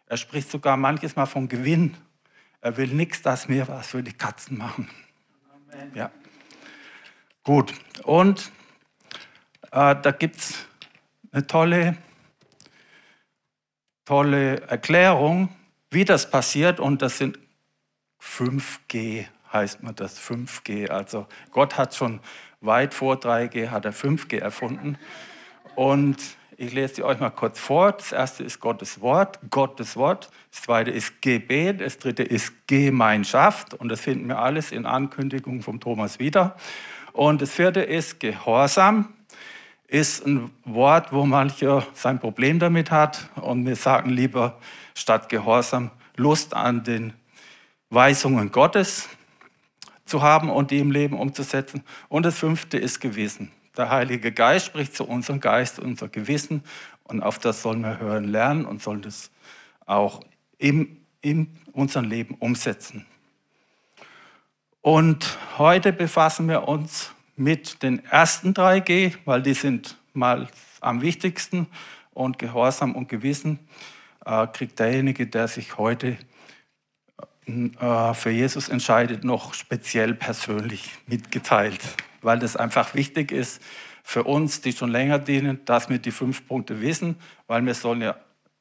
Er 0.07 0.17
spricht 0.17 0.51
sogar 0.51 0.77
manches 0.77 1.17
Mal 1.17 1.27
von 1.27 1.49
Gewinn. 1.49 1.97
Er 2.61 2.77
will 2.77 2.89
nichts, 2.89 3.23
dass 3.23 3.49
wir 3.49 3.67
was 3.69 3.89
für 3.89 4.03
die 4.03 4.13
Katzen 4.13 4.59
machen. 4.59 4.89
Ja. 5.95 6.11
Gut. 7.45 7.73
Und 8.05 8.50
äh, 9.71 9.97
da 10.00 10.11
gibt 10.11 10.37
es 10.37 10.67
eine 11.33 11.47
tolle, 11.47 11.97
tolle 14.05 14.61
Erklärung, 14.62 15.49
wie 15.91 16.05
das 16.05 16.31
passiert. 16.31 16.81
Und 16.81 17.02
das 17.02 17.19
sind 17.19 17.38
5G, 18.21 19.26
heißt 19.52 19.83
man 19.83 19.95
das 19.95 20.21
5G. 20.21 20.88
Also 20.88 21.26
Gott 21.50 21.76
hat 21.76 21.95
schon 21.95 22.21
weit 22.61 22.95
vor 22.95 23.17
3G, 23.17 23.71
hat 23.71 23.85
er 23.85 23.93
5G 23.93 24.38
erfunden. 24.38 24.99
Und 25.75 26.19
ich 26.57 26.73
lese 26.73 26.97
sie 26.97 27.03
euch 27.03 27.21
mal 27.21 27.31
kurz 27.31 27.59
vor. 27.59 27.93
Das 27.93 28.13
erste 28.13 28.43
ist 28.43 28.61
Gottes 28.61 29.01
Wort, 29.01 29.39
Gottes 29.51 29.97
Wort. 29.97 30.31
Das 30.51 30.63
zweite 30.63 30.91
ist 30.91 31.23
Gebet. 31.23 31.81
Das 31.81 31.99
dritte 31.99 32.23
ist 32.23 32.67
Gemeinschaft. 32.67 33.75
Und 33.75 33.89
das 33.89 34.01
finden 34.01 34.29
wir 34.29 34.39
alles 34.39 34.73
in 34.73 34.87
Ankündigungen 34.87 35.63
vom 35.63 35.81
Thomas 35.81 36.19
wieder. 36.19 36.57
Und 37.13 37.43
das 37.43 37.53
vierte 37.53 37.81
ist 37.81 38.21
Gehorsam. 38.21 39.13
Ist 39.89 40.27
ein 40.27 40.51
Wort, 40.65 41.13
wo 41.13 41.27
mancher 41.27 41.87
sein 41.95 42.19
Problem 42.19 42.59
damit 42.59 42.91
hat. 42.91 43.29
Und 43.37 43.67
wir 43.67 43.77
sagen 43.77 44.11
lieber 44.11 44.59
statt 44.95 45.29
Gehorsam 45.29 45.91
Lust 46.17 46.55
an 46.55 46.85
den 46.85 47.13
Weisungen 47.91 48.53
Gottes 48.53 49.09
zu 50.05 50.23
haben 50.23 50.51
und 50.51 50.71
die 50.71 50.79
im 50.79 50.91
Leben 50.91 51.19
umzusetzen. 51.19 51.83
Und 52.09 52.25
das 52.25 52.39
fünfte 52.39 52.79
ist 52.79 53.01
Gewissen. 53.01 53.51
Der 53.76 53.88
Heilige 53.91 54.33
Geist 54.33 54.67
spricht 54.67 54.95
zu 54.95 55.07
unserem 55.07 55.41
Geist, 55.41 55.79
unser 55.79 56.09
Gewissen. 56.09 56.62
Und 57.05 57.23
auf 57.23 57.38
das 57.38 57.62
sollen 57.62 57.81
wir 57.81 57.99
hören, 57.99 58.25
lernen 58.25 58.64
und 58.64 58.83
sollen 58.83 59.02
das 59.02 59.31
auch 59.87 60.21
im, 60.59 60.99
in 61.21 61.59
unserem 61.73 62.07
Leben 62.07 62.35
umsetzen. 62.35 63.07
Und 64.83 65.38
heute 65.59 65.93
befassen 65.93 66.49
wir 66.49 66.69
uns 66.69 67.12
mit 67.37 67.83
den 67.83 68.05
ersten 68.05 68.52
drei 68.52 68.81
G, 68.81 69.12
weil 69.25 69.43
die 69.43 69.55
sind 69.55 69.97
mal 70.12 70.49
am 70.81 71.00
wichtigsten. 71.00 71.67
Und 72.14 72.38
Gehorsam 72.38 72.95
und 72.95 73.09
Gewissen 73.09 73.59
äh, 74.26 74.47
kriegt 74.49 74.79
derjenige, 74.79 75.26
der 75.26 75.49
sich 75.49 75.79
heute 75.79 76.19
äh, 77.47 78.14
für 78.14 78.31
Jesus 78.31 78.69
entscheidet, 78.69 79.25
noch 79.25 79.55
speziell 79.55 80.14
persönlich 80.14 80.91
mitgeteilt, 81.07 81.81
weil 82.23 82.38
das 82.38 82.57
einfach 82.57 82.95
wichtig 82.95 83.33
ist 83.33 83.61
für 84.02 84.25
uns, 84.25 84.61
die 84.61 84.73
schon 84.73 84.91
länger 84.91 85.19
dienen, 85.19 85.64
dass 85.64 85.88
wir 85.88 85.99
die 85.99 86.11
fünf 86.11 86.47
Punkte 86.47 86.81
wissen, 86.81 87.17
weil 87.47 87.64
wir 87.64 87.75
sollen 87.75 88.02
ja, 88.02 88.17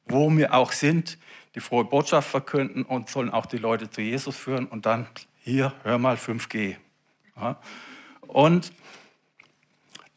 wo 0.06 0.30
wir 0.30 0.54
auch 0.54 0.72
sind, 0.72 1.18
die 1.54 1.60
frohe 1.60 1.84
Botschaft 1.84 2.30
verkünden 2.30 2.84
und 2.84 3.08
sollen 3.08 3.30
auch 3.30 3.46
die 3.46 3.58
Leute 3.58 3.90
zu 3.90 4.00
Jesus 4.00 4.36
führen 4.36 4.66
und 4.66 4.86
dann 4.86 5.06
hier, 5.40 5.72
hör 5.82 5.98
mal 5.98 6.16
5G. 6.16 6.76
Ja. 7.36 7.58
Und 8.20 8.72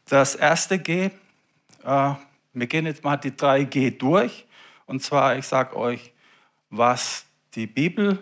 das 0.08 0.34
erste 0.36 0.78
G, 0.78 1.10
äh, 1.84 2.14
wir 2.52 2.66
gehen 2.66 2.86
jetzt 2.86 3.04
mal 3.04 3.16
die 3.16 3.36
drei 3.36 3.64
G 3.64 3.90
durch. 3.90 4.46
Und 4.86 5.02
zwar, 5.02 5.36
ich 5.36 5.46
sage 5.46 5.76
euch, 5.76 6.12
was 6.70 7.26
die 7.54 7.66
Bibel, 7.66 8.18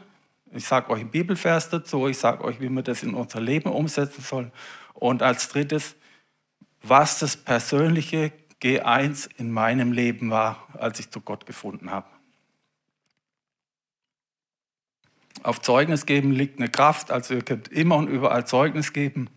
ich 0.53 0.65
sage 0.65 0.91
euch 0.91 1.01
einen 1.01 1.11
Bibelvers 1.11 1.69
dazu, 1.69 2.09
ich 2.09 2.19
sage 2.19 2.43
euch, 2.43 2.61
wie 2.61 2.69
wir 2.69 2.83
das 2.83 3.03
in 3.03 3.15
unser 3.15 3.41
Leben 3.41 3.71
umsetzen 3.71 4.23
sollen. 4.23 4.53
Und 5.05 5.23
als 5.23 5.51
drittes, 5.51 5.97
was 6.81 7.19
das 7.19 7.37
persönliche 7.37 8.33
G1 8.63 9.29
in 9.37 9.53
meinem 9.53 9.93
Leben 9.93 10.31
war, 10.31 10.67
als 10.73 10.99
ich 10.99 11.11
zu 11.11 11.21
Gott 11.21 11.45
gefunden 11.45 11.91
habe. 11.91 12.09
Auf 15.43 15.61
Zeugnis 15.61 16.07
geben 16.07 16.33
liegt 16.33 16.59
eine 16.59 16.71
Kraft, 16.71 17.11
also 17.11 17.35
ihr 17.35 17.43
könnt 17.43 17.69
immer 17.69 17.97
und 17.97 18.09
überall 18.09 18.47
Zeugnis 18.47 18.95
geben, 18.95 19.29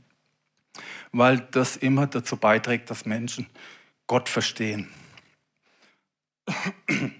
weil 1.11 1.39
das 1.51 1.75
immer 1.75 2.07
dazu 2.07 2.37
beiträgt, 2.37 2.89
dass 2.89 3.05
Menschen 3.05 3.49
Gott 4.07 4.29
verstehen. 4.29 4.89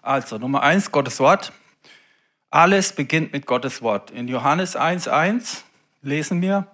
Also 0.00 0.38
Nummer 0.38 0.62
eins, 0.62 0.90
Gottes 0.90 1.20
Wort. 1.20 1.52
Alles 2.48 2.94
beginnt 2.94 3.34
mit 3.34 3.44
Gottes 3.44 3.82
Wort. 3.82 4.10
In 4.10 4.26
Johannes 4.26 4.74
1.1 4.74 5.64
lesen 6.02 6.42
wir, 6.42 6.68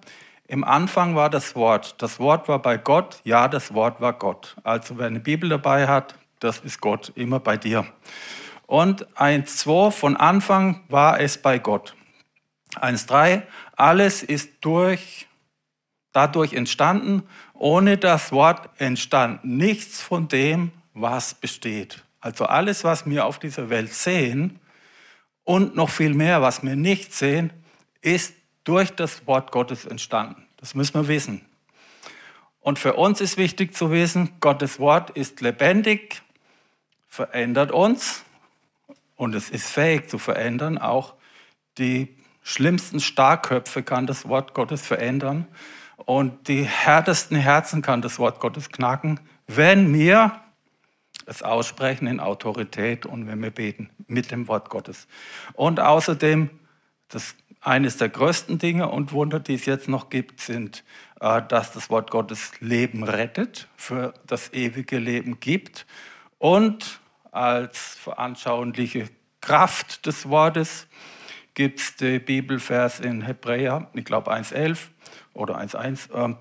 im 0.47 0.63
Anfang 0.63 1.15
war 1.15 1.29
das 1.29 1.55
Wort. 1.55 1.95
Das 2.01 2.19
Wort 2.19 2.47
war 2.47 2.59
bei 2.59 2.77
Gott. 2.77 3.19
Ja, 3.23 3.47
das 3.47 3.73
Wort 3.73 3.99
war 3.99 4.13
Gott. 4.13 4.55
Also 4.63 4.97
wer 4.97 5.07
eine 5.07 5.19
Bibel 5.19 5.49
dabei 5.49 5.87
hat, 5.87 6.15
das 6.39 6.59
ist 6.59 6.81
Gott, 6.81 7.11
immer 7.15 7.39
bei 7.39 7.57
dir. 7.57 7.85
Und 8.67 9.07
1.2, 9.17 9.91
von 9.91 10.15
Anfang 10.17 10.83
war 10.87 11.19
es 11.19 11.37
bei 11.39 11.57
Gott. 11.57 11.95
1.3, 12.75 13.43
alles 13.75 14.21
ist 14.21 14.51
durch, 14.61 15.27
dadurch 16.11 16.53
entstanden. 16.53 17.23
Ohne 17.53 17.97
das 17.97 18.31
Wort 18.31 18.69
entstand 18.77 19.45
nichts 19.45 20.01
von 20.01 20.27
dem, 20.27 20.71
was 20.93 21.33
besteht. 21.33 22.03
Also 22.19 22.45
alles, 22.45 22.83
was 22.83 23.05
wir 23.05 23.25
auf 23.25 23.39
dieser 23.39 23.69
Welt 23.69 23.93
sehen 23.93 24.59
und 25.43 25.75
noch 25.75 25.89
viel 25.89 26.13
mehr, 26.13 26.41
was 26.41 26.63
wir 26.63 26.75
nicht 26.75 27.13
sehen, 27.13 27.51
ist 28.01 28.33
durch 28.65 28.91
das 28.91 29.25
Wort 29.25 29.51
Gottes 29.51 29.85
entstanden. 29.85 30.45
Das 30.57 30.75
müssen 30.75 30.95
wir 30.95 31.07
wissen. 31.07 31.45
Und 32.59 32.79
für 32.79 32.95
uns 32.95 33.21
ist 33.21 33.37
wichtig 33.37 33.75
zu 33.75 33.91
wissen, 33.91 34.33
Gottes 34.41 34.79
Wort 34.79 35.11
ist 35.11 35.39
lebendig, 35.39 36.23
verändert 37.07 37.71
uns 37.71 38.25
und 39.15 39.35
es 39.35 39.49
ist 39.49 39.67
fähig 39.67 40.09
zu 40.09 40.17
verändern. 40.17 40.77
Auch 40.77 41.13
die 41.77 42.17
schlimmsten 42.41 42.99
Starkköpfe 42.99 43.83
kann 43.83 44.07
das 44.07 44.27
Wort 44.27 44.53
Gottes 44.53 44.85
verändern 44.85 45.47
und 45.97 46.47
die 46.47 46.63
härtesten 46.63 47.37
Herzen 47.37 47.81
kann 47.81 48.01
das 48.01 48.19
Wort 48.19 48.39
Gottes 48.39 48.69
knacken, 48.69 49.19
wenn 49.47 49.93
wir 49.93 50.41
es 51.25 51.41
aussprechen 51.41 52.07
in 52.07 52.19
Autorität 52.19 53.05
und 53.05 53.27
wenn 53.27 53.41
wir 53.41 53.51
beten 53.51 53.89
mit 54.07 54.31
dem 54.31 54.47
Wort 54.47 54.69
Gottes. 54.69 55.07
Und 55.53 55.79
außerdem, 55.79 56.49
das 57.09 57.35
eines 57.65 57.97
der 57.97 58.09
größten 58.09 58.59
Dinge 58.59 58.89
und 58.89 59.11
Wunder, 59.11 59.39
die 59.39 59.55
es 59.55 59.65
jetzt 59.65 59.89
noch 59.89 60.09
gibt, 60.09 60.39
sind, 60.39 60.83
äh, 61.19 61.41
dass 61.41 61.71
das 61.71 61.89
Wort 61.89 62.11
Gottes 62.11 62.51
Leben 62.59 63.03
rettet, 63.03 63.67
für 63.75 64.13
das 64.27 64.53
ewige 64.53 64.99
Leben 64.99 65.39
gibt 65.39 65.85
und 66.37 66.99
als 67.31 67.95
veranschauliche 67.95 69.09
Kraft 69.41 70.05
des 70.05 70.29
Wortes 70.29 70.87
gibt 71.55 71.79
es 71.79 71.95
den 71.95 72.23
Bibelvers 72.23 72.99
in 72.99 73.21
Hebräer, 73.21 73.89
ich 73.93 74.05
glaube 74.05 74.31
1.11 74.31 74.77
oder 75.33 75.57
1.1, 75.57 76.13
ähm, 76.13 76.37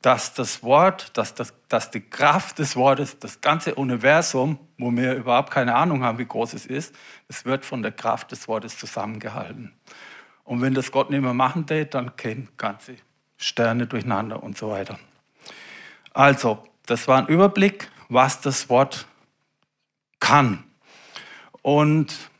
dass 0.00 0.34
das 0.34 0.62
Wort, 0.62 1.16
dass, 1.16 1.34
das, 1.34 1.54
dass 1.68 1.90
die 1.90 2.00
Kraft 2.00 2.58
des 2.58 2.76
Wortes, 2.76 3.18
das 3.18 3.40
ganze 3.40 3.74
Universum, 3.74 4.58
wo 4.78 4.90
wir 4.90 5.14
überhaupt 5.14 5.52
keine 5.52 5.74
Ahnung 5.76 6.02
haben, 6.02 6.18
wie 6.18 6.26
groß 6.26 6.54
es 6.54 6.66
ist, 6.66 6.94
es 7.28 7.44
wird 7.44 7.64
von 7.64 7.82
der 7.82 7.92
Kraft 7.92 8.32
des 8.32 8.48
Wortes 8.48 8.76
zusammengehalten. 8.78 9.72
Und 10.44 10.60
wenn 10.60 10.74
das 10.74 10.92
Gott 10.92 11.10
nicht 11.10 11.22
mehr 11.22 11.34
machen 11.34 11.66
tät, 11.66 11.94
dann 11.94 12.12
gehen 12.16 12.48
ganze 12.56 12.96
Sterne 13.36 13.86
durcheinander 13.86 14.42
und 14.42 14.56
so 14.56 14.70
weiter. 14.70 14.98
Also, 16.12 16.62
das 16.86 17.08
war 17.08 17.18
ein 17.18 17.26
Überblick, 17.26 17.90
was 18.08 18.40
das 18.40 18.68
Wort 18.68 19.06
kann. 20.20 20.64
Und 21.62 22.30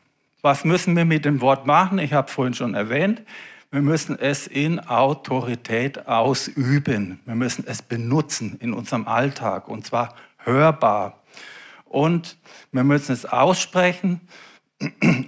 was 0.43 0.65
müssen 0.65 0.97
wir 0.97 1.05
mit 1.05 1.25
dem 1.25 1.41
Wort 1.41 1.67
machen? 1.67 1.99
Ich 1.99 2.13
habe 2.13 2.31
vorhin 2.31 2.55
schon 2.55 2.75
erwähnt, 2.75 3.23
wir 3.71 3.81
müssen 3.81 4.19
es 4.19 4.47
in 4.47 4.81
Autorität 4.81 6.07
ausüben. 6.07 7.21
Wir 7.25 7.35
müssen 7.35 7.65
es 7.67 7.81
benutzen 7.81 8.59
in 8.61 8.75
unserem 8.75 9.09
Alltag 9.09 9.69
und 9.69 9.87
zwar 9.87 10.15
hörbar. 10.37 11.23
Und 11.87 12.37
wir 12.71 12.85
müssen 12.85 13.13
es 13.13 13.25
aussprechen 13.25 14.21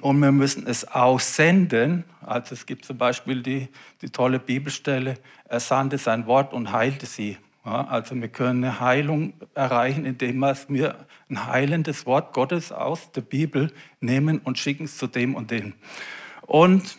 und 0.00 0.20
wir 0.20 0.32
müssen 0.32 0.66
es 0.66 0.86
aussenden. 0.86 2.04
Also 2.20 2.54
es 2.54 2.66
gibt 2.66 2.84
zum 2.84 2.98
Beispiel 2.98 3.42
die, 3.42 3.68
die 4.02 4.10
tolle 4.10 4.38
Bibelstelle, 4.38 5.18
er 5.48 5.60
sandte 5.60 5.98
sein 5.98 6.26
Wort 6.26 6.52
und 6.52 6.72
heilte 6.72 7.06
sie. 7.06 7.38
Ja, 7.64 7.86
also 7.86 8.14
wir 8.14 8.28
können 8.28 8.64
eine 8.64 8.80
Heilung 8.80 9.32
erreichen, 9.54 10.04
indem 10.04 10.40
wir 10.40 10.96
ein 11.30 11.46
heilendes 11.46 12.04
Wort 12.04 12.34
Gottes 12.34 12.72
aus 12.72 13.10
der 13.12 13.22
Bibel 13.22 13.72
nehmen 14.00 14.38
und 14.38 14.58
schicken 14.58 14.84
es 14.84 14.98
zu 14.98 15.06
dem 15.06 15.34
und 15.34 15.50
dem. 15.50 15.72
Und 16.42 16.98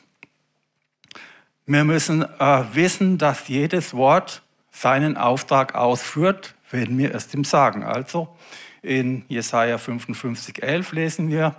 wir 1.67 1.83
müssen 1.83 2.23
äh, 2.23 2.63
wissen, 2.73 3.17
dass 3.17 3.47
jedes 3.47 3.93
Wort 3.93 4.41
seinen 4.71 5.17
Auftrag 5.17 5.75
ausführt, 5.75 6.55
wenn 6.71 6.97
wir 6.97 7.13
es 7.13 7.33
ihm 7.33 7.43
sagen. 7.43 7.83
Also 7.83 8.35
in 8.81 9.23
Jesaja 9.27 9.77
55, 9.77 10.61
11 10.61 10.91
lesen 10.93 11.29
wir, 11.29 11.55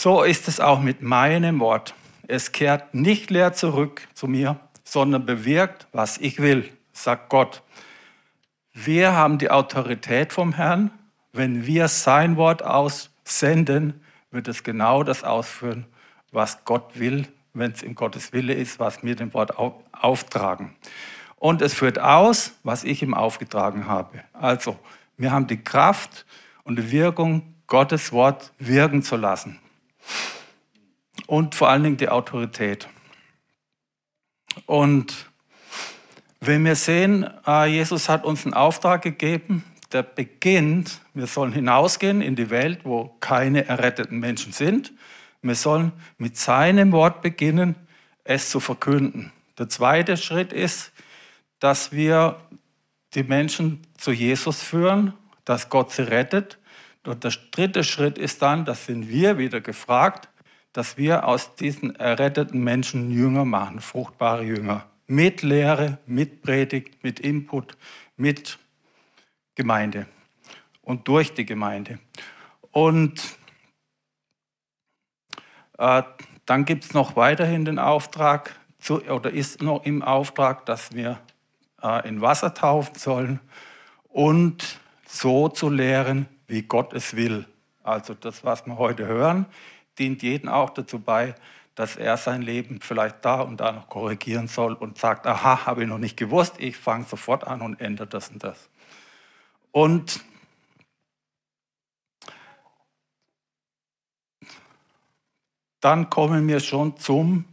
so 0.00 0.22
ist 0.22 0.48
es 0.48 0.60
auch 0.60 0.80
mit 0.80 1.02
meinem 1.02 1.60
Wort. 1.60 1.94
Es 2.26 2.52
kehrt 2.52 2.94
nicht 2.94 3.28
leer 3.28 3.52
zurück 3.52 4.08
zu 4.14 4.28
mir, 4.28 4.58
sondern 4.82 5.26
bewirkt, 5.26 5.88
was 5.92 6.16
ich 6.16 6.40
will, 6.40 6.70
sagt 6.94 7.28
Gott. 7.28 7.62
Wir 8.72 9.12
haben 9.12 9.36
die 9.36 9.50
Autorität 9.50 10.32
vom 10.32 10.54
Herrn. 10.54 10.90
Wenn 11.34 11.66
wir 11.66 11.88
sein 11.88 12.38
Wort 12.38 12.62
aussenden, 12.62 14.00
wird 14.30 14.48
es 14.48 14.62
genau 14.62 15.02
das 15.02 15.22
ausführen, 15.22 15.84
was 16.32 16.64
Gott 16.64 16.98
will, 16.98 17.28
wenn 17.52 17.72
es 17.72 17.82
in 17.82 17.94
Gottes 17.94 18.32
Wille 18.32 18.54
ist, 18.54 18.80
was 18.80 19.02
wir 19.02 19.16
dem 19.16 19.34
Wort 19.34 19.52
auftragen. 19.92 20.76
Und 21.36 21.60
es 21.60 21.74
führt 21.74 21.98
aus, 21.98 22.52
was 22.62 22.84
ich 22.84 23.02
ihm 23.02 23.12
aufgetragen 23.12 23.86
habe. 23.86 24.24
Also, 24.32 24.78
wir 25.18 25.30
haben 25.30 25.46
die 25.46 25.62
Kraft 25.62 26.24
und 26.64 26.76
die 26.76 26.90
Wirkung, 26.90 27.54
Gottes 27.66 28.12
Wort 28.12 28.50
wirken 28.58 29.02
zu 29.02 29.16
lassen. 29.16 29.60
Und 31.26 31.54
vor 31.54 31.68
allen 31.68 31.84
Dingen 31.84 31.96
die 31.96 32.08
Autorität. 32.08 32.88
Und 34.66 35.30
wenn 36.40 36.64
wir 36.64 36.74
sehen, 36.76 37.28
äh, 37.46 37.66
Jesus 37.66 38.08
hat 38.08 38.24
uns 38.24 38.44
einen 38.44 38.54
Auftrag 38.54 39.02
gegeben, 39.02 39.64
der 39.92 40.02
beginnt, 40.02 41.00
wir 41.14 41.26
sollen 41.26 41.52
hinausgehen 41.52 42.22
in 42.22 42.36
die 42.36 42.50
Welt, 42.50 42.80
wo 42.84 43.16
keine 43.20 43.66
erretteten 43.66 44.18
Menschen 44.18 44.52
sind. 44.52 44.92
Wir 45.42 45.54
sollen 45.54 45.92
mit 46.18 46.36
seinem 46.36 46.92
Wort 46.92 47.22
beginnen, 47.22 47.74
es 48.24 48.50
zu 48.50 48.60
verkünden. 48.60 49.32
Der 49.58 49.68
zweite 49.68 50.16
Schritt 50.16 50.52
ist, 50.52 50.92
dass 51.58 51.92
wir 51.92 52.40
die 53.14 53.24
Menschen 53.24 53.82
zu 53.98 54.12
Jesus 54.12 54.62
führen, 54.62 55.12
dass 55.44 55.68
Gott 55.68 55.92
sie 55.92 56.02
rettet. 56.02 56.58
Und 57.10 57.24
der 57.24 57.32
dritte 57.50 57.82
Schritt 57.82 58.18
ist 58.18 58.40
dann, 58.40 58.64
das 58.64 58.86
sind 58.86 59.08
wir 59.08 59.36
wieder 59.36 59.60
gefragt, 59.60 60.28
dass 60.72 60.96
wir 60.96 61.26
aus 61.26 61.56
diesen 61.56 61.96
erretteten 61.96 62.62
Menschen 62.62 63.10
Jünger 63.10 63.44
machen, 63.44 63.80
fruchtbare 63.80 64.44
Jünger. 64.44 64.86
Mit 65.08 65.42
Lehre, 65.42 65.98
mit 66.06 66.42
Predigt, 66.42 67.02
mit 67.02 67.18
Input, 67.18 67.76
mit 68.16 68.60
Gemeinde 69.56 70.06
und 70.82 71.08
durch 71.08 71.34
die 71.34 71.44
Gemeinde. 71.44 71.98
Und 72.70 73.20
äh, 75.78 76.04
dann 76.46 76.64
gibt 76.64 76.84
es 76.84 76.94
noch 76.94 77.16
weiterhin 77.16 77.64
den 77.64 77.80
Auftrag, 77.80 78.54
zu, 78.78 79.02
oder 79.02 79.32
ist 79.32 79.60
noch 79.62 79.84
im 79.84 80.02
Auftrag, 80.02 80.64
dass 80.64 80.94
wir 80.94 81.18
äh, 81.82 82.08
in 82.08 82.20
Wasser 82.20 82.54
taufen 82.54 82.94
sollen 82.94 83.40
und 84.04 84.78
so 85.06 85.48
zu 85.48 85.68
lehren, 85.68 86.28
wie 86.50 86.62
Gott 86.62 86.92
es 86.92 87.16
will. 87.16 87.46
Also 87.82 88.14
das, 88.14 88.44
was 88.44 88.66
wir 88.66 88.76
heute 88.76 89.06
hören, 89.06 89.46
dient 89.98 90.22
jeden 90.22 90.48
auch 90.48 90.70
dazu 90.70 90.98
bei, 90.98 91.34
dass 91.74 91.96
er 91.96 92.16
sein 92.16 92.42
Leben 92.42 92.80
vielleicht 92.80 93.24
da 93.24 93.40
und 93.40 93.58
da 93.58 93.72
noch 93.72 93.88
korrigieren 93.88 94.48
soll 94.48 94.74
und 94.74 94.98
sagt, 94.98 95.26
aha, 95.26 95.64
habe 95.66 95.82
ich 95.82 95.88
noch 95.88 95.98
nicht 95.98 96.16
gewusst, 96.16 96.56
ich 96.58 96.76
fange 96.76 97.04
sofort 97.04 97.46
an 97.46 97.62
und 97.62 97.80
ändere 97.80 98.08
das 98.08 98.28
und 98.28 98.42
das. 98.44 98.68
Und 99.72 100.20
dann 105.80 106.10
kommen 106.10 106.46
wir 106.48 106.60
schon 106.60 106.96
zum, 106.98 107.44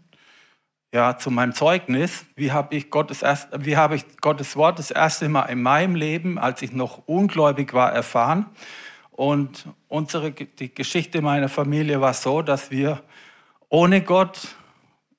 ja, 0.94 1.18
zu 1.18 1.32
meinem 1.32 1.54
Zeugnis. 1.54 2.26
Wie 2.36 2.52
habe 2.52 2.76
ich, 2.76 2.90
Gottes 2.90 3.22
wie 3.22 3.78
habe 3.78 3.96
ich 3.96 4.18
Gottes 4.20 4.56
Wort 4.56 4.80
das 4.80 4.92
erste 4.92 5.30
Mal 5.30 5.44
in 5.44 5.62
meinem 5.62 5.96
Leben, 5.96 6.38
als 6.38 6.62
ich 6.62 6.74
noch 6.74 7.08
ungläubig 7.08 7.74
war, 7.74 7.94
erfahren? 7.94 8.48
Und 9.18 9.66
unsere, 9.88 10.32
die 10.32 10.72
Geschichte 10.72 11.24
meiner 11.24 11.50
Familie 11.50 12.00
war 12.00 12.14
so, 12.14 12.44
dass 12.44 12.70
wir 12.70 13.02
ohne 13.68 14.02
Gott 14.02 14.56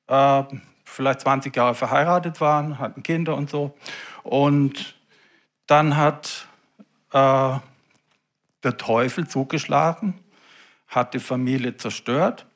äh, 0.07 0.45
vielleicht 0.85 1.23
20 1.23 1.57
Jahre 1.57 1.75
verheiratet 1.75 2.40
waren, 2.40 2.78
hatten 2.78 3.02
Kinder 3.02 3.35
und 3.35 3.50
so. 3.50 3.76
Und 4.23 4.95
dann 5.67 5.97
hat 5.97 6.47
äh, 7.12 7.57
der 8.62 8.76
Teufel 8.76 9.26
zugeschlagen, 9.26 10.14
hat 10.87 11.12
die 11.12 11.19
Familie 11.19 11.76
zerstört. 11.76 12.47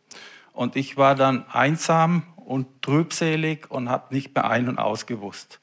Und 0.53 0.77
ich 0.77 0.97
war 0.97 1.17
dann 1.17 1.45
einsam 1.51 2.23
und 2.37 2.83
trübselig 2.83 3.69
und 3.69 3.89
habe 3.89 4.15
nicht 4.15 4.33
mehr 4.33 4.49
ein- 4.49 4.69
und 4.69 4.79
ausgewusst. 4.79 5.59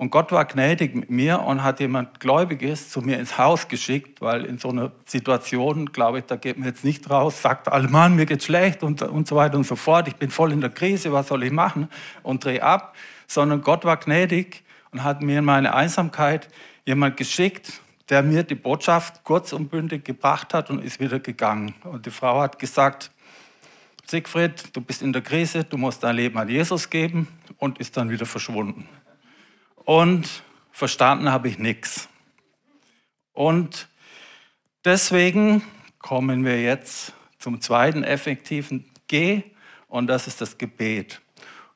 Und 0.00 0.10
Gott 0.10 0.32
war 0.32 0.46
gnädig 0.46 0.94
mit 0.94 1.10
mir 1.10 1.40
und 1.40 1.62
hat 1.62 1.78
jemand 1.78 2.20
Gläubiges 2.20 2.88
zu 2.88 3.02
mir 3.02 3.18
ins 3.18 3.36
Haus 3.36 3.68
geschickt, 3.68 4.22
weil 4.22 4.46
in 4.46 4.56
so 4.56 4.70
einer 4.70 4.92
Situation, 5.04 5.92
glaube 5.92 6.20
ich, 6.20 6.24
da 6.24 6.36
geht 6.36 6.56
man 6.56 6.68
jetzt 6.68 6.86
nicht 6.86 7.10
raus, 7.10 7.42
sagt 7.42 7.68
Mann, 7.90 8.16
mir 8.16 8.24
geht's 8.24 8.46
schlecht 8.46 8.82
und, 8.82 9.02
und 9.02 9.28
so 9.28 9.36
weiter 9.36 9.58
und 9.58 9.66
so 9.66 9.76
fort, 9.76 10.08
ich 10.08 10.16
bin 10.16 10.30
voll 10.30 10.52
in 10.52 10.62
der 10.62 10.70
Krise, 10.70 11.12
was 11.12 11.28
soll 11.28 11.42
ich 11.42 11.52
machen? 11.52 11.90
Und 12.22 12.46
dreh 12.46 12.60
ab, 12.60 12.96
sondern 13.26 13.60
Gott 13.60 13.84
war 13.84 13.98
gnädig 13.98 14.62
und 14.90 15.04
hat 15.04 15.20
mir 15.20 15.40
in 15.40 15.44
meine 15.44 15.74
Einsamkeit 15.74 16.48
jemand 16.86 17.18
geschickt, 17.18 17.82
der 18.08 18.22
mir 18.22 18.42
die 18.42 18.54
Botschaft 18.54 19.22
kurz 19.24 19.52
und 19.52 19.70
bündig 19.70 20.06
gebracht 20.06 20.54
hat 20.54 20.70
und 20.70 20.82
ist 20.82 20.98
wieder 20.98 21.18
gegangen. 21.18 21.74
Und 21.84 22.06
die 22.06 22.10
Frau 22.10 22.40
hat 22.40 22.58
gesagt, 22.58 23.10
Siegfried, 24.06 24.74
du 24.74 24.80
bist 24.80 25.02
in 25.02 25.12
der 25.12 25.20
Krise, 25.20 25.64
du 25.64 25.76
musst 25.76 26.02
dein 26.02 26.16
Leben 26.16 26.38
an 26.38 26.48
Jesus 26.48 26.88
geben 26.88 27.28
und 27.58 27.78
ist 27.78 27.98
dann 27.98 28.08
wieder 28.08 28.24
verschwunden 28.24 28.88
und 29.90 30.44
verstanden 30.70 31.32
habe 31.32 31.48
ich 31.48 31.58
nichts. 31.58 32.08
Und 33.32 33.88
deswegen 34.84 35.64
kommen 35.98 36.44
wir 36.44 36.62
jetzt 36.62 37.12
zum 37.40 37.60
zweiten 37.60 38.04
effektiven 38.04 38.88
G 39.08 39.42
und 39.88 40.06
das 40.06 40.28
ist 40.28 40.40
das 40.40 40.58
Gebet. 40.58 41.20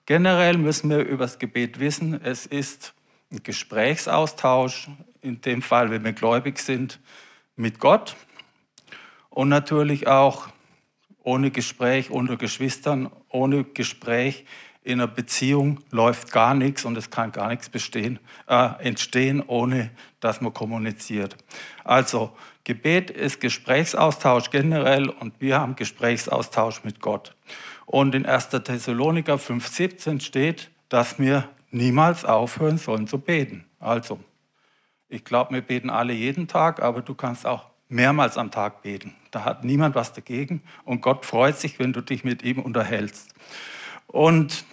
Generell 0.06 0.58
müssen 0.58 0.90
wir 0.90 1.00
über 1.00 1.24
das 1.24 1.40
Gebet 1.40 1.80
wissen, 1.80 2.22
es 2.22 2.46
ist 2.46 2.94
ein 3.32 3.42
Gesprächsaustausch, 3.42 4.90
in 5.20 5.40
dem 5.40 5.60
Fall, 5.60 5.90
wenn 5.90 6.04
wir 6.04 6.12
gläubig 6.12 6.60
sind, 6.60 7.00
mit 7.56 7.80
Gott 7.80 8.14
und 9.28 9.48
natürlich 9.48 10.06
auch 10.06 10.50
ohne 11.24 11.50
Gespräch 11.50 12.10
unter 12.10 12.36
Geschwistern, 12.36 13.10
ohne 13.28 13.64
Gespräch 13.64 14.44
in 14.84 15.00
einer 15.00 15.08
Beziehung 15.08 15.80
läuft 15.90 16.30
gar 16.30 16.54
nichts 16.54 16.84
und 16.84 16.96
es 16.96 17.10
kann 17.10 17.32
gar 17.32 17.48
nichts 17.48 17.70
bestehen, 17.70 18.18
äh, 18.46 18.84
entstehen, 18.84 19.42
ohne 19.46 19.90
dass 20.20 20.42
man 20.42 20.52
kommuniziert. 20.52 21.36
Also 21.82 22.36
Gebet 22.64 23.10
ist 23.10 23.40
Gesprächsaustausch 23.40 24.50
generell 24.50 25.08
und 25.08 25.40
wir 25.40 25.58
haben 25.58 25.74
Gesprächsaustausch 25.74 26.84
mit 26.84 27.00
Gott. 27.00 27.34
Und 27.86 28.14
in 28.14 28.26
1. 28.26 28.50
Thessaloniker 28.50 29.38
5,17 29.38 30.20
steht, 30.20 30.70
dass 30.90 31.18
wir 31.18 31.48
niemals 31.70 32.24
aufhören 32.24 32.78
sollen 32.78 33.06
zu 33.06 33.18
beten. 33.18 33.64
Also, 33.80 34.20
ich 35.08 35.24
glaube, 35.24 35.54
wir 35.54 35.62
beten 35.62 35.90
alle 35.90 36.12
jeden 36.12 36.46
Tag, 36.46 36.82
aber 36.82 37.02
du 37.02 37.14
kannst 37.14 37.46
auch 37.46 37.66
mehrmals 37.88 38.36
am 38.38 38.50
Tag 38.50 38.82
beten. 38.82 39.14
Da 39.30 39.44
hat 39.44 39.64
niemand 39.64 39.94
was 39.94 40.12
dagegen 40.12 40.62
und 40.84 41.00
Gott 41.00 41.24
freut 41.24 41.58
sich, 41.58 41.78
wenn 41.78 41.92
du 41.92 42.00
dich 42.00 42.24
mit 42.24 42.42
ihm 42.42 42.58
unterhältst. 42.58 43.34
Und 44.06 44.64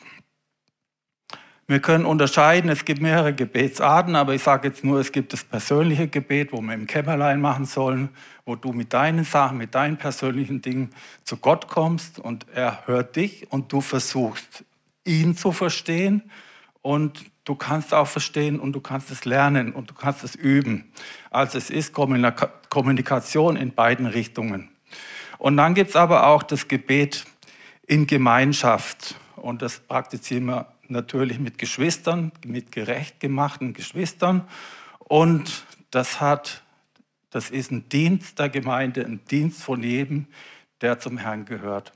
wir 1.72 1.80
können 1.80 2.06
unterscheiden, 2.06 2.70
es 2.70 2.84
gibt 2.84 3.02
mehrere 3.02 3.34
Gebetsarten, 3.34 4.18
aber 4.18 4.36
ich 4.36 4.44
sage 4.44 4.68
jetzt 4.68 4.84
nur, 4.84 5.00
es 5.00 5.14
gibt 5.14 5.32
das 5.32 5.46
persönliche 5.46 6.10
Gebet, 6.10 6.52
wo 6.52 6.60
wir 6.60 6.74
im 6.74 6.86
Kämmerlein 6.86 7.40
machen 7.40 7.64
sollen, 7.64 8.10
wo 8.44 8.58
du 8.58 8.74
mit 8.74 8.92
deinen 8.92 9.24
Sachen, 9.24 9.58
mit 9.58 9.74
deinen 9.74 9.96
persönlichen 9.96 10.62
Dingen 10.62 10.90
zu 11.24 11.38
Gott 11.38 11.70
kommst 11.70 12.20
und 12.20 12.46
er 12.54 12.86
hört 12.88 13.16
dich 13.16 13.50
und 13.54 13.72
du 13.72 13.80
versuchst, 13.80 14.66
ihn 15.06 15.38
zu 15.38 15.54
verstehen 15.54 16.30
und 16.82 17.24
du 17.46 17.56
kannst 17.56 17.94
auch 17.94 18.08
verstehen 18.08 18.60
und 18.60 18.74
du 18.74 18.82
kannst 18.82 19.10
es 19.10 19.24
lernen 19.24 19.72
und 19.72 19.90
du 19.90 19.94
kannst 19.94 20.26
es 20.26 20.36
üben. 20.36 20.92
Also 21.30 21.58
es 21.58 21.70
ist 21.70 21.94
Kommunikation 21.94 23.56
in 23.56 23.74
beiden 23.74 24.08
Richtungen. 24.08 24.68
Und 25.38 25.56
dann 25.56 25.74
gibt 25.74 25.92
es 25.92 25.96
aber 25.96 26.28
auch 26.28 26.44
das 26.44 26.68
Gebet 26.68 27.24
in 27.88 28.08
Gemeinschaft 28.08 29.16
und 29.38 29.62
das 29.62 29.80
praktizieren 29.80 30.46
wir 30.48 30.68
natürlich 30.92 31.40
mit 31.40 31.58
Geschwistern, 31.58 32.32
mit 32.46 32.72
gerecht 32.72 33.20
gemachten 33.20 33.74
Geschwistern. 33.74 34.48
Und 35.00 35.66
das 35.90 36.22
hat, 36.22 36.62
das 37.30 37.50
ist 37.50 37.72
ein 37.72 37.90
Dienst 37.90 38.40
der 38.40 38.50
Gemeinde, 38.50 39.06
ein 39.06 39.22
Dienst 39.30 39.64
von 39.64 39.82
jedem, 39.82 40.28
der 40.82 41.00
zum 41.00 41.18
Herrn 41.18 41.46
gehört. 41.46 41.94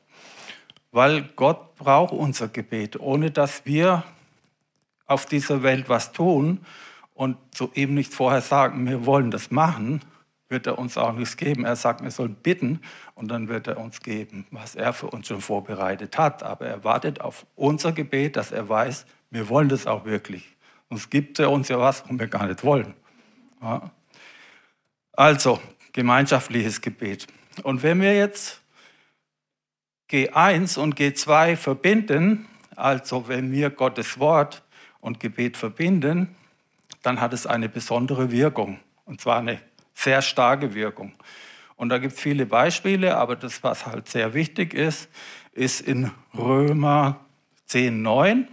Weil 0.91 1.23
Gott 1.35 1.75
braucht 1.75 2.13
unser 2.13 2.47
Gebet. 2.47 2.99
Ohne 2.99 3.31
dass 3.31 3.65
wir 3.65 4.03
auf 5.05 5.25
dieser 5.25 5.61
Welt 5.61 5.89
was 5.89 6.11
tun 6.11 6.65
und 7.13 7.37
so 7.53 7.71
eben 7.75 7.93
nicht 7.93 8.13
vorher 8.13 8.41
sagen, 8.41 8.85
wir 8.87 9.05
wollen 9.05 9.31
das 9.31 9.51
machen, 9.51 10.01
wird 10.49 10.67
er 10.67 10.77
uns 10.77 10.97
auch 10.97 11.13
nichts 11.13 11.37
geben. 11.37 11.65
Er 11.65 11.75
sagt, 11.75 12.03
wir 12.03 12.11
sollen 12.11 12.35
bitten 12.35 12.81
und 13.15 13.29
dann 13.29 13.47
wird 13.47 13.67
er 13.67 13.77
uns 13.77 14.01
geben, 14.01 14.45
was 14.51 14.75
er 14.75 14.93
für 14.93 15.07
uns 15.07 15.27
schon 15.27 15.41
vorbereitet 15.41 16.17
hat. 16.17 16.43
Aber 16.43 16.67
er 16.67 16.83
wartet 16.83 17.21
auf 17.21 17.45
unser 17.55 17.91
Gebet, 17.91 18.35
dass 18.35 18.51
er 18.51 18.69
weiß, 18.69 19.05
wir 19.31 19.49
wollen 19.49 19.69
das 19.69 19.87
auch 19.87 20.05
wirklich. 20.05 20.55
Sonst 20.89 21.09
gibt 21.09 21.39
er 21.39 21.51
uns 21.51 21.67
ja 21.67 21.79
was, 21.79 22.03
was 22.07 22.19
wir 22.19 22.27
gar 22.27 22.45
nicht 22.45 22.63
wollen. 22.63 22.93
Ja. 23.61 23.91
Also, 25.13 25.59
gemeinschaftliches 25.93 26.81
Gebet. 26.81 27.27
Und 27.63 27.81
wenn 27.83 28.01
wir 28.01 28.15
jetzt 28.15 28.61
G1 30.11 30.77
und 30.77 30.99
G2 30.99 31.55
verbinden, 31.55 32.47
also 32.75 33.27
wenn 33.27 33.51
wir 33.51 33.69
Gottes 33.69 34.19
Wort 34.19 34.63
und 34.99 35.19
Gebet 35.19 35.57
verbinden, 35.57 36.35
dann 37.01 37.21
hat 37.21 37.33
es 37.33 37.47
eine 37.47 37.69
besondere 37.69 38.31
Wirkung. 38.31 38.79
Und 39.05 39.21
zwar 39.21 39.39
eine 39.39 39.59
sehr 40.05 40.21
starke 40.21 40.73
Wirkung. 40.73 41.11
Und 41.75 41.89
da 41.89 41.97
gibt 41.97 42.13
es 42.13 42.19
viele 42.19 42.45
Beispiele, 42.45 43.17
aber 43.17 43.35
das, 43.35 43.61
was 43.63 43.85
halt 43.85 44.07
sehr 44.07 44.33
wichtig 44.33 44.73
ist, 44.73 45.09
ist 45.51 45.81
in 45.81 46.11
Römer 46.33 47.19
10, 47.65 48.01
9. 48.01 48.47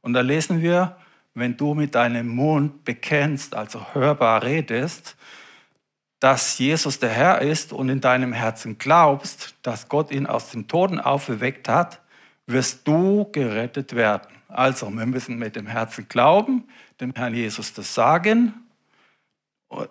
Und 0.00 0.12
da 0.14 0.22
lesen 0.22 0.62
wir, 0.62 0.96
wenn 1.34 1.56
du 1.56 1.74
mit 1.74 1.94
deinem 1.94 2.28
Mund 2.28 2.84
bekennst, 2.84 3.54
also 3.54 3.84
hörbar 3.92 4.42
redest, 4.42 5.16
dass 6.18 6.58
Jesus 6.58 6.98
der 6.98 7.10
Herr 7.10 7.42
ist 7.42 7.72
und 7.72 7.88
in 7.88 8.00
deinem 8.00 8.32
Herzen 8.32 8.78
glaubst, 8.78 9.54
dass 9.62 9.88
Gott 9.88 10.10
ihn 10.10 10.26
aus 10.26 10.50
dem 10.50 10.68
Toten 10.68 11.00
auferweckt 11.00 11.68
hat, 11.68 12.00
wirst 12.46 12.86
du 12.86 13.28
gerettet 13.32 13.94
werden. 13.94 14.28
Also, 14.48 14.90
wir 14.90 15.06
müssen 15.06 15.38
mit 15.38 15.56
dem 15.56 15.66
Herzen 15.66 16.08
glauben, 16.08 16.64
dem 17.00 17.12
Herrn 17.14 17.34
Jesus 17.34 17.72
das 17.72 17.94
sagen 17.94 18.54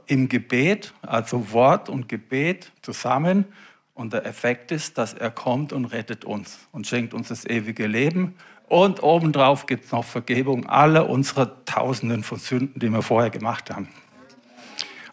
im 0.07 0.29
Gebet, 0.29 0.93
also 1.01 1.51
Wort 1.51 1.89
und 1.89 2.09
Gebet 2.09 2.71
zusammen. 2.81 3.45
Und 3.93 4.13
der 4.13 4.25
Effekt 4.25 4.71
ist, 4.71 4.97
dass 4.97 5.13
er 5.13 5.31
kommt 5.31 5.73
und 5.73 5.85
rettet 5.85 6.25
uns 6.25 6.59
und 6.71 6.87
schenkt 6.87 7.13
uns 7.13 7.29
das 7.29 7.45
ewige 7.45 7.87
Leben. 7.87 8.35
Und 8.67 9.01
obendrauf 9.03 9.65
gibt 9.65 9.85
es 9.85 9.91
noch 9.91 10.05
Vergebung 10.05 10.67
aller 10.67 11.09
unserer 11.09 11.65
Tausenden 11.65 12.23
von 12.23 12.37
Sünden, 12.37 12.79
die 12.79 12.89
wir 12.89 13.01
vorher 13.01 13.29
gemacht 13.29 13.71
haben. 13.71 13.89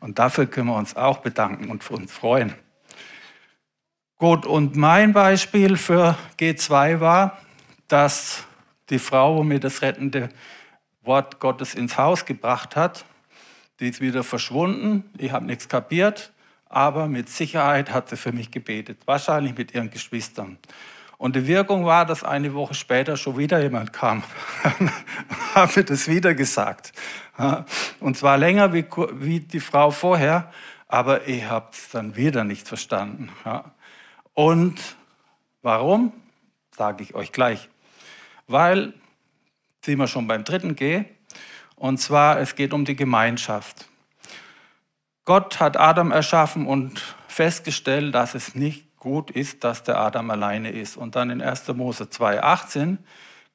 Und 0.00 0.18
dafür 0.18 0.46
können 0.46 0.68
wir 0.68 0.76
uns 0.76 0.94
auch 0.94 1.18
bedanken 1.18 1.70
und 1.70 1.90
uns 1.90 2.12
freuen. 2.12 2.54
Gut, 4.18 4.46
und 4.46 4.76
mein 4.76 5.12
Beispiel 5.12 5.76
für 5.76 6.16
G2 6.38 7.00
war, 7.00 7.38
dass 7.88 8.44
die 8.90 8.98
Frau, 8.98 9.42
mir 9.42 9.58
das 9.58 9.82
rettende 9.82 10.28
Wort 11.02 11.40
Gottes 11.40 11.74
ins 11.74 11.98
Haus 11.98 12.24
gebracht 12.24 12.76
hat, 12.76 13.04
die 13.80 13.88
ist 13.88 14.00
wieder 14.00 14.24
verschwunden. 14.24 15.04
Ich 15.18 15.32
habe 15.32 15.46
nichts 15.46 15.68
kapiert, 15.68 16.32
aber 16.68 17.08
mit 17.08 17.28
Sicherheit 17.28 17.92
hat 17.92 18.08
sie 18.08 18.16
für 18.16 18.32
mich 18.32 18.50
gebetet, 18.50 18.98
wahrscheinlich 19.06 19.56
mit 19.56 19.74
ihren 19.74 19.90
Geschwistern. 19.90 20.58
Und 21.18 21.34
die 21.34 21.46
Wirkung 21.46 21.86
war, 21.86 22.04
dass 22.04 22.24
eine 22.24 22.52
Woche 22.52 22.74
später 22.74 23.16
schon 23.16 23.38
wieder 23.38 23.62
jemand 23.62 23.92
kam, 23.92 24.22
habe 25.54 25.84
das 25.84 26.08
wieder 26.08 26.34
gesagt. 26.34 26.92
Und 28.00 28.16
zwar 28.16 28.36
länger 28.36 28.72
wie, 28.74 28.84
wie 29.14 29.40
die 29.40 29.60
Frau 29.60 29.90
vorher, 29.90 30.52
aber 30.88 31.26
ich 31.26 31.44
habe 31.44 31.68
es 31.72 31.88
dann 31.90 32.16
wieder 32.16 32.44
nicht 32.44 32.68
verstanden. 32.68 33.30
Und 34.34 34.78
warum? 35.62 36.12
Sage 36.76 37.02
ich 37.02 37.14
euch 37.14 37.32
gleich. 37.32 37.70
Weil, 38.46 38.92
sind 39.82 39.98
wir 39.98 40.06
schon 40.06 40.26
beim 40.26 40.44
dritten 40.44 40.76
G, 40.76 41.04
und 41.76 41.98
zwar 41.98 42.40
es 42.40 42.56
geht 42.56 42.72
um 42.72 42.84
die 42.84 42.96
Gemeinschaft. 42.96 43.86
Gott 45.24 45.60
hat 45.60 45.76
Adam 45.76 46.10
erschaffen 46.10 46.66
und 46.66 47.16
festgestellt, 47.28 48.14
dass 48.14 48.34
es 48.34 48.54
nicht 48.54 48.96
gut 48.96 49.30
ist, 49.30 49.62
dass 49.64 49.82
der 49.82 49.98
Adam 49.98 50.30
alleine 50.30 50.70
ist. 50.70 50.96
Und 50.96 51.16
dann 51.16 51.30
in 51.30 51.42
1. 51.42 51.68
Mose 51.74 52.04
2,18 52.04 52.98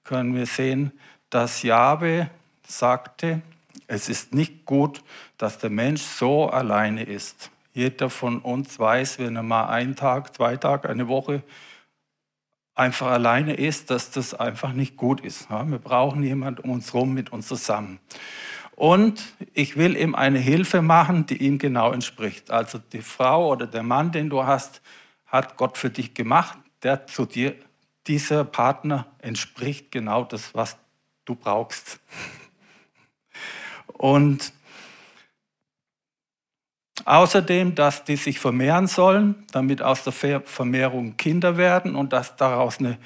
können 0.03 0.36
wir 0.36 0.45
sehen, 0.45 0.91
dass 1.29 1.63
Jabe 1.63 2.29
sagte, 2.65 3.41
es 3.88 4.10
ist 4.10 4.34
nicht 4.34 4.65
gut, 4.65 5.01
dass 5.38 5.57
der 5.57 5.69
Mensch 5.69 6.01
so 6.01 6.49
alleine 6.49 7.03
ist. 7.03 7.51
Jeder 7.73 8.10
von 8.10 8.39
uns 8.39 8.79
weiß, 8.79 9.19
wenn 9.19 9.36
er 9.36 9.43
mal 9.43 9.67
einen 9.67 9.95
Tag, 9.95 10.36
zwei 10.36 10.57
Tage, 10.57 10.89
eine 10.89 11.07
Woche 11.07 11.41
einfach 12.75 13.07
alleine 13.07 13.53
ist, 13.53 13.89
dass 13.89 14.12
das 14.12 14.34
einfach 14.34 14.73
nicht 14.73 14.97
gut 14.97 15.21
ist. 15.21 15.49
Wir 15.49 15.79
brauchen 15.79 16.23
jemanden 16.23 16.62
um 16.62 16.71
uns 16.71 16.93
herum 16.93 17.13
mit 17.13 17.31
uns 17.31 17.47
zusammen. 17.47 17.99
Und 18.75 19.21
ich 19.53 19.77
will 19.77 19.95
ihm 19.95 20.15
eine 20.15 20.39
Hilfe 20.39 20.81
machen, 20.81 21.25
die 21.25 21.38
ihm 21.38 21.60
genau 21.60 21.91
entspricht. 21.91 22.49
Also 22.49 22.79
die 22.79 23.01
Frau 23.01 23.51
oder 23.51 23.67
der 23.67 23.84
Mann, 23.84 24.12
den 24.12 24.29
du 24.29 24.45
hast, 24.45 24.81
hat 25.27 25.57
Gott 25.57 25.77
für 25.77 25.89
dich 25.89 26.13
gemacht, 26.13 26.57
der 26.81 27.05
zu 27.05 27.25
dir, 27.25 27.55
dieser 28.07 28.43
Partner 28.43 29.05
entspricht 29.19 29.91
genau 29.91 30.23
das, 30.23 30.55
was 30.55 30.77
du 31.25 31.36
brauchst. 31.36 31.99
Und 33.88 34.53
Außerdem, 37.05 37.75
dass 37.75 38.03
die 38.03 38.15
sich 38.15 38.39
vermehren 38.39 38.87
sollen, 38.87 39.45
damit 39.51 39.81
aus 39.81 40.03
der 40.03 40.13
Vermehrung 40.13 41.17
Kinder 41.17 41.57
werden 41.57 41.95
und 41.95 42.13
dass 42.13 42.35
daraus 42.35 42.79
eine, 42.79 42.97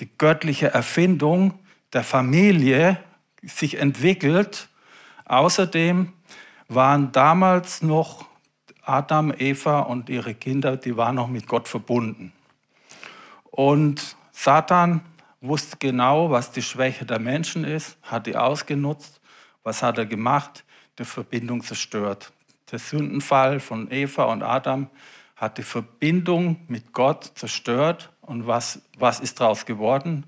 die 0.00 0.08
göttliche 0.18 0.68
Erfindung 0.72 1.54
der 1.92 2.04
Familie 2.04 2.98
sich 3.42 3.78
entwickelt. 3.78 4.68
Außerdem 5.24 6.12
waren 6.68 7.12
damals 7.12 7.82
noch 7.82 8.26
Adam, 8.82 9.32
Eva 9.36 9.80
und 9.80 10.08
ihre 10.08 10.34
Kinder, 10.34 10.76
die 10.76 10.96
waren 10.96 11.14
noch 11.14 11.28
mit 11.28 11.46
Gott 11.46 11.68
verbunden. 11.68 12.32
Und 13.50 14.16
Satan 14.32 15.00
wusste 15.40 15.76
genau, 15.78 16.30
was 16.30 16.50
die 16.50 16.62
Schwäche 16.62 17.04
der 17.04 17.18
Menschen 17.18 17.64
ist, 17.64 17.96
hat 18.02 18.26
die 18.26 18.36
ausgenutzt. 18.36 19.20
Was 19.62 19.82
hat 19.82 19.96
er 19.98 20.06
gemacht? 20.06 20.64
Die 20.98 21.04
Verbindung 21.04 21.62
zerstört. 21.62 22.32
Der 22.70 22.78
Sündenfall 22.78 23.60
von 23.60 23.90
Eva 23.90 24.24
und 24.24 24.42
Adam 24.42 24.88
hat 25.36 25.58
die 25.58 25.62
Verbindung 25.62 26.60
mit 26.68 26.92
Gott 26.92 27.32
zerstört. 27.34 28.12
Und 28.20 28.46
was, 28.46 28.80
was 28.98 29.20
ist 29.20 29.40
daraus 29.40 29.66
geworden? 29.66 30.24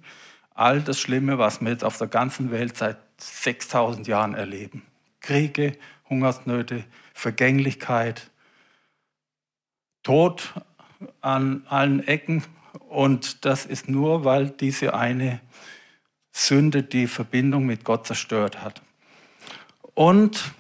All 0.55 0.81
das 0.83 1.01
Schlimme, 1.01 1.39
was 1.39 1.61
wir 1.61 1.71
jetzt 1.71 1.85
auf 1.85 1.99
der 1.99 2.09
ganzen 2.09 2.51
Welt 2.51 2.77
seit 2.77 2.99
6000 3.19 4.07
Jahren 4.07 4.35
erleben. 4.35 4.83
Kriege, 5.21 5.77
Hungersnöte, 6.09 6.85
Vergänglichkeit, 7.15 8.31
Tod 10.03 10.55
an 11.21 11.65
allen 11.69 12.07
Ecken. 12.07 12.45
Und 12.89 13.45
das 13.45 13.67
ist 13.67 13.89
nur, 13.89 14.25
weil 14.25 14.51
diese 14.51 14.95
eine 14.95 15.41
Sünde 16.33 16.83
die 16.83 17.07
Verbindung 17.07 17.67
mit 17.67 17.83
Gott 17.85 18.07
zerstört 18.07 18.63
hat. 18.63 18.83
Und 19.95 20.53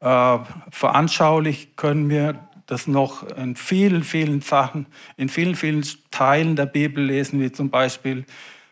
äh, 0.00 0.38
veranschaulich 0.70 1.76
können 1.76 2.08
wir 2.08 2.46
das 2.66 2.86
noch 2.86 3.22
in 3.36 3.56
vielen, 3.56 4.02
vielen 4.02 4.40
Sachen, 4.40 4.86
in 5.16 5.28
vielen, 5.28 5.54
vielen 5.54 5.86
Teilen 6.10 6.56
der 6.56 6.66
Bibel 6.66 7.04
lesen, 7.04 7.40
wie 7.40 7.52
zum 7.52 7.70
Beispiel, 7.70 8.24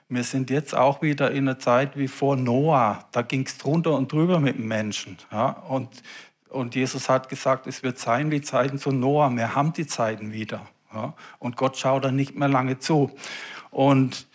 wir 0.08 0.24
sind 0.24 0.50
jetzt 0.50 0.74
auch 0.74 1.00
wieder 1.00 1.30
in 1.30 1.48
einer 1.48 1.58
Zeit 1.58 1.96
wie 1.96 2.08
vor 2.08 2.36
Noah. 2.36 3.06
Da 3.12 3.22
ging 3.22 3.46
es 3.46 3.56
drunter 3.56 3.92
und 3.92 4.12
drüber 4.12 4.40
mit 4.40 4.58
dem 4.58 4.68
Menschen. 4.68 5.16
Ja? 5.32 5.50
Und, 5.68 5.88
und 6.48 6.74
Jesus 6.74 7.08
hat 7.08 7.28
gesagt, 7.28 7.66
es 7.66 7.82
wird 7.82 7.98
sein 7.98 8.30
wie 8.30 8.40
Zeiten 8.40 8.78
zu 8.78 8.90
Noah. 8.90 9.34
Wir 9.34 9.54
haben 9.54 9.72
die 9.72 9.86
Zeiten 9.86 10.32
wieder. 10.32 10.66
Ja? 10.92 11.14
Und 11.38 11.56
Gott 11.56 11.78
schaut 11.78 12.04
da 12.04 12.10
nicht 12.10 12.36
mehr 12.36 12.48
lange 12.48 12.78
zu. 12.78 13.12
Und 13.70 14.26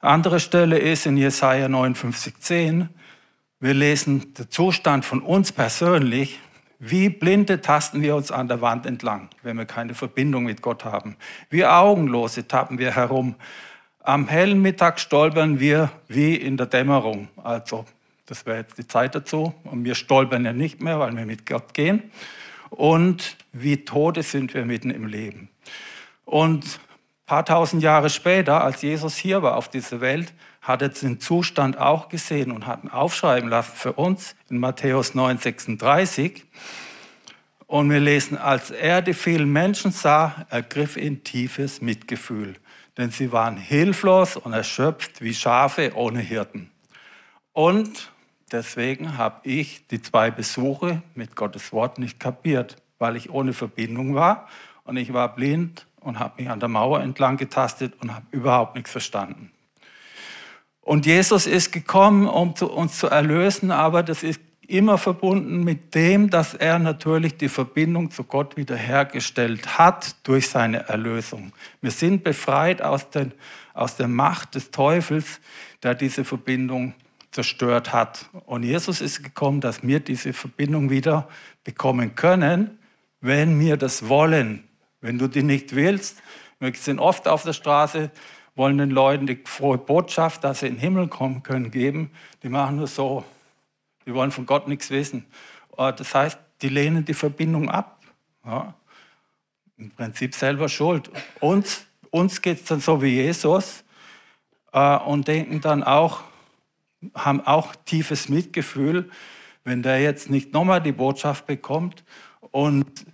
andere 0.00 0.40
Stelle 0.40 0.78
ist 0.78 1.06
in 1.06 1.16
Jesaja 1.16 1.66
59,10. 1.66 2.88
Wir 3.58 3.72
lesen 3.72 4.34
den 4.34 4.50
Zustand 4.50 5.06
von 5.06 5.22
uns 5.22 5.50
persönlich. 5.50 6.40
Wie 6.78 7.08
Blinde 7.08 7.62
tasten 7.62 8.02
wir 8.02 8.14
uns 8.14 8.30
an 8.30 8.48
der 8.48 8.60
Wand 8.60 8.84
entlang, 8.84 9.30
wenn 9.42 9.56
wir 9.56 9.64
keine 9.64 9.94
Verbindung 9.94 10.44
mit 10.44 10.60
Gott 10.60 10.84
haben. 10.84 11.16
Wie 11.48 11.64
Augenlose 11.64 12.46
tappen 12.46 12.78
wir 12.78 12.94
herum. 12.94 13.34
Am 14.00 14.28
hellen 14.28 14.60
Mittag 14.60 15.00
stolpern 15.00 15.58
wir 15.58 15.90
wie 16.06 16.34
in 16.34 16.58
der 16.58 16.66
Dämmerung. 16.66 17.28
Also, 17.42 17.86
das 18.26 18.44
wäre 18.44 18.58
jetzt 18.58 18.76
die 18.76 18.86
Zeit 18.86 19.14
dazu. 19.14 19.54
Und 19.64 19.84
wir 19.84 19.94
stolpern 19.94 20.44
ja 20.44 20.52
nicht 20.52 20.82
mehr, 20.82 21.00
weil 21.00 21.16
wir 21.16 21.24
mit 21.24 21.46
Gott 21.46 21.72
gehen. 21.72 22.10
Und 22.68 23.38
wie 23.54 23.86
Tode 23.86 24.22
sind 24.22 24.52
wir 24.52 24.66
mitten 24.66 24.90
im 24.90 25.06
Leben. 25.06 25.48
Und 26.26 26.64
ein 26.66 27.24
paar 27.24 27.46
tausend 27.46 27.82
Jahre 27.82 28.10
später, 28.10 28.62
als 28.62 28.82
Jesus 28.82 29.16
hier 29.16 29.40
war 29.40 29.56
auf 29.56 29.70
dieser 29.70 30.02
Welt, 30.02 30.34
hat 30.66 30.82
er 30.82 30.88
den 30.88 31.20
Zustand 31.20 31.78
auch 31.78 32.08
gesehen 32.08 32.50
und 32.50 32.66
hat 32.66 32.82
ihn 32.82 32.90
aufschreiben 32.90 33.48
lassen 33.48 33.76
für 33.76 33.92
uns 33.92 34.34
in 34.50 34.58
Matthäus 34.58 35.14
9, 35.14 35.38
36. 35.38 36.44
Und 37.68 37.88
wir 37.88 38.00
lesen, 38.00 38.36
als 38.36 38.72
er 38.72 39.00
die 39.00 39.14
vielen 39.14 39.52
Menschen 39.52 39.92
sah, 39.92 40.44
ergriff 40.50 40.96
ihn 40.96 41.22
tiefes 41.22 41.80
Mitgefühl, 41.80 42.56
denn 42.96 43.12
sie 43.12 43.30
waren 43.30 43.56
hilflos 43.56 44.36
und 44.36 44.54
erschöpft 44.54 45.22
wie 45.22 45.34
Schafe 45.34 45.92
ohne 45.94 46.18
Hirten. 46.18 46.72
Und 47.52 48.10
deswegen 48.50 49.16
habe 49.16 49.48
ich 49.48 49.86
die 49.86 50.02
zwei 50.02 50.32
Besuche 50.32 51.00
mit 51.14 51.36
Gottes 51.36 51.72
Wort 51.72 51.98
nicht 51.98 52.18
kapiert, 52.18 52.76
weil 52.98 53.14
ich 53.14 53.30
ohne 53.30 53.52
Verbindung 53.52 54.16
war 54.16 54.48
und 54.82 54.96
ich 54.96 55.12
war 55.12 55.32
blind 55.32 55.86
und 56.00 56.18
habe 56.18 56.42
mich 56.42 56.50
an 56.50 56.58
der 56.58 56.68
Mauer 56.68 57.02
entlang 57.02 57.36
getastet 57.36 57.94
und 58.00 58.12
habe 58.12 58.26
überhaupt 58.32 58.74
nichts 58.74 58.90
verstanden. 58.90 59.52
Und 60.86 61.04
Jesus 61.04 61.48
ist 61.48 61.72
gekommen, 61.72 62.28
um 62.28 62.52
uns 62.52 63.00
zu 63.00 63.08
erlösen, 63.08 63.72
aber 63.72 64.04
das 64.04 64.22
ist 64.22 64.40
immer 64.68 64.98
verbunden 64.98 65.64
mit 65.64 65.96
dem, 65.96 66.30
dass 66.30 66.54
er 66.54 66.78
natürlich 66.78 67.36
die 67.36 67.48
Verbindung 67.48 68.12
zu 68.12 68.22
Gott 68.22 68.56
wiederhergestellt 68.56 69.78
hat 69.78 70.14
durch 70.22 70.48
seine 70.48 70.88
Erlösung. 70.88 71.52
Wir 71.80 71.90
sind 71.90 72.22
befreit 72.22 72.82
aus, 72.82 73.10
den, 73.10 73.32
aus 73.74 73.96
der 73.96 74.06
Macht 74.06 74.54
des 74.54 74.70
Teufels, 74.70 75.40
der 75.82 75.96
diese 75.96 76.24
Verbindung 76.24 76.94
zerstört 77.32 77.92
hat. 77.92 78.30
Und 78.44 78.62
Jesus 78.62 79.00
ist 79.00 79.24
gekommen, 79.24 79.60
dass 79.60 79.82
wir 79.82 79.98
diese 79.98 80.32
Verbindung 80.32 80.88
wieder 80.88 81.28
bekommen 81.64 82.14
können, 82.14 82.78
wenn 83.20 83.58
wir 83.58 83.76
das 83.76 84.08
wollen. 84.08 84.62
Wenn 85.00 85.18
du 85.18 85.26
die 85.26 85.42
nicht 85.42 85.74
willst, 85.74 86.22
wir 86.60 86.72
sind 86.74 87.00
oft 87.00 87.26
auf 87.26 87.42
der 87.42 87.54
Straße, 87.54 88.12
wollen 88.56 88.78
den 88.78 88.90
Leuten 88.90 89.26
die 89.26 89.38
frohe 89.44 89.78
Botschaft, 89.78 90.42
dass 90.42 90.60
sie 90.60 90.66
in 90.66 90.74
den 90.74 90.80
Himmel 90.80 91.08
kommen 91.08 91.42
können, 91.42 91.70
geben. 91.70 92.10
Die 92.42 92.48
machen 92.48 92.76
nur 92.76 92.86
so. 92.86 93.24
Die 94.06 94.14
wollen 94.14 94.32
von 94.32 94.46
Gott 94.46 94.66
nichts 94.66 94.90
wissen. 94.90 95.26
Äh, 95.76 95.92
das 95.92 96.14
heißt, 96.14 96.38
die 96.62 96.70
lehnen 96.70 97.04
die 97.04 97.14
Verbindung 97.14 97.70
ab. 97.70 98.00
Ja. 98.44 98.74
Im 99.76 99.90
Prinzip 99.90 100.34
selber 100.34 100.68
schuld. 100.68 101.10
Uns, 101.40 101.86
uns 102.10 102.40
geht 102.40 102.60
es 102.60 102.64
dann 102.64 102.80
so 102.80 103.02
wie 103.02 103.14
Jesus 103.14 103.84
äh, 104.72 104.96
und 104.96 105.28
denken 105.28 105.60
dann 105.60 105.84
auch, 105.84 106.22
haben 107.14 107.42
auch 107.42 107.74
tiefes 107.84 108.30
Mitgefühl, 108.30 109.10
wenn 109.64 109.82
der 109.82 110.00
jetzt 110.00 110.30
nicht 110.30 110.54
nochmal 110.54 110.80
die 110.80 110.92
Botschaft 110.92 111.46
bekommt 111.46 112.04
und, 112.52 113.04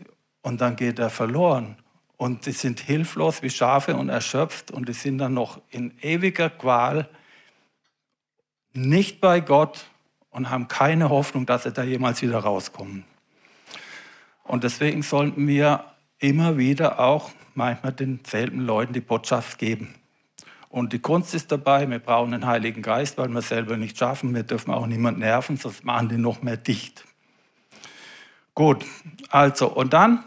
und 0.43 0.61
dann 0.61 0.77
geht 0.77 1.01
er 1.01 1.11
verloren. 1.11 1.82
Und 2.23 2.47
die 2.47 2.53
sind 2.53 2.79
hilflos 2.79 3.43
wie 3.43 3.51
Schafe 3.51 3.97
und 3.97 4.09
erschöpft 4.09 4.71
und 4.71 4.89
die 4.89 4.93
sind 4.93 5.19
dann 5.19 5.35
noch 5.35 5.61
in 5.71 5.93
ewiger 6.03 6.51
Qual, 6.51 7.09
nicht 8.75 9.21
bei 9.21 9.41
Gott 9.41 9.87
und 10.31 10.49
haben 10.49 10.69
keine 10.69 11.11
Hoffnung, 11.11 11.47
dass 11.47 11.65
sie 11.65 11.73
da 11.73 11.83
jemals 11.83 12.23
wieder 12.23 12.39
rauskommen. 12.39 13.03
Und 14.45 14.63
deswegen 14.63 15.03
sollten 15.03 15.49
wir 15.49 15.85
immer 16.21 16.59
wieder 16.59 17.01
auch 17.01 17.33
manchmal 17.57 17.93
denselben 17.93 18.61
Leuten 18.61 18.93
die 18.93 19.01
Botschaft 19.01 19.59
geben. 19.59 19.93
Und 20.69 20.93
die 20.93 21.01
Kunst 21.01 21.35
ist 21.35 21.51
dabei, 21.51 21.91
wir 21.91 21.99
brauchen 21.99 22.35
einen 22.35 22.47
Heiligen 22.47 22.83
Geist, 22.83 23.19
weil 23.19 23.31
wir 23.31 23.43
selber 23.43 23.77
nicht 23.77 23.99
schaffen. 23.99 24.33
Wir 24.33 24.45
dürfen 24.45 24.73
auch 24.73 24.87
niemand 24.87 25.19
nerven, 25.19 25.57
sonst 25.57 25.83
machen 25.83 26.09
die 26.09 26.19
noch 26.19 26.41
mehr 26.41 26.57
dicht. 26.57 27.05
Gut, 28.55 28.85
also, 29.29 29.69
und 29.69 29.93
dann 29.93 30.23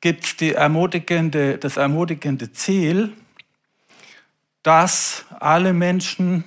gibt 0.00 0.24
es 0.24 0.54
ermutigende, 0.54 1.58
das 1.58 1.76
ermutigende 1.76 2.52
Ziel, 2.52 3.12
dass 4.62 5.24
alle 5.38 5.72
Menschen 5.72 6.44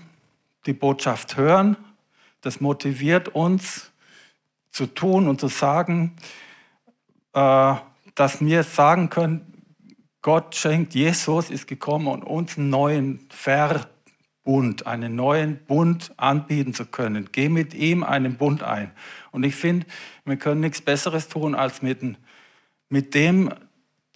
die 0.66 0.74
Botschaft 0.74 1.38
hören. 1.38 1.78
Das 2.42 2.62
motiviert 2.62 3.30
uns 3.30 3.92
zu 4.72 4.88
tun 4.88 5.28
und 5.28 5.40
zu 5.40 5.48
sagen, 5.48 6.16
äh, 7.34 7.76
dass 8.16 8.42
wir 8.42 8.64
sagen 8.64 9.10
können, 9.10 9.54
Gott 10.22 10.56
schenkt, 10.56 10.96
Jesus 10.96 11.50
ist 11.50 11.68
gekommen, 11.68 12.08
um 12.08 12.24
uns 12.24 12.58
einen 12.58 12.70
neuen 12.70 13.28
Verbund, 13.30 14.88
einen 14.88 15.16
neuen 15.16 15.58
Bund 15.66 16.14
anbieten 16.18 16.74
zu 16.74 16.86
können. 16.86 17.30
Geh 17.32 17.50
mit 17.50 17.74
ihm 17.74 18.04
einen 18.04 18.38
Bund 18.38 18.64
ein. 18.64 18.92
Und 19.32 19.44
ich 19.44 19.56
finde, 19.56 19.86
wir 20.24 20.38
können 20.38 20.62
nichts 20.62 20.82
Besseres 20.82 21.28
tun, 21.28 21.56
als 21.56 21.82
mit, 21.82 22.02
mit 22.94 23.16
dem, 23.16 23.50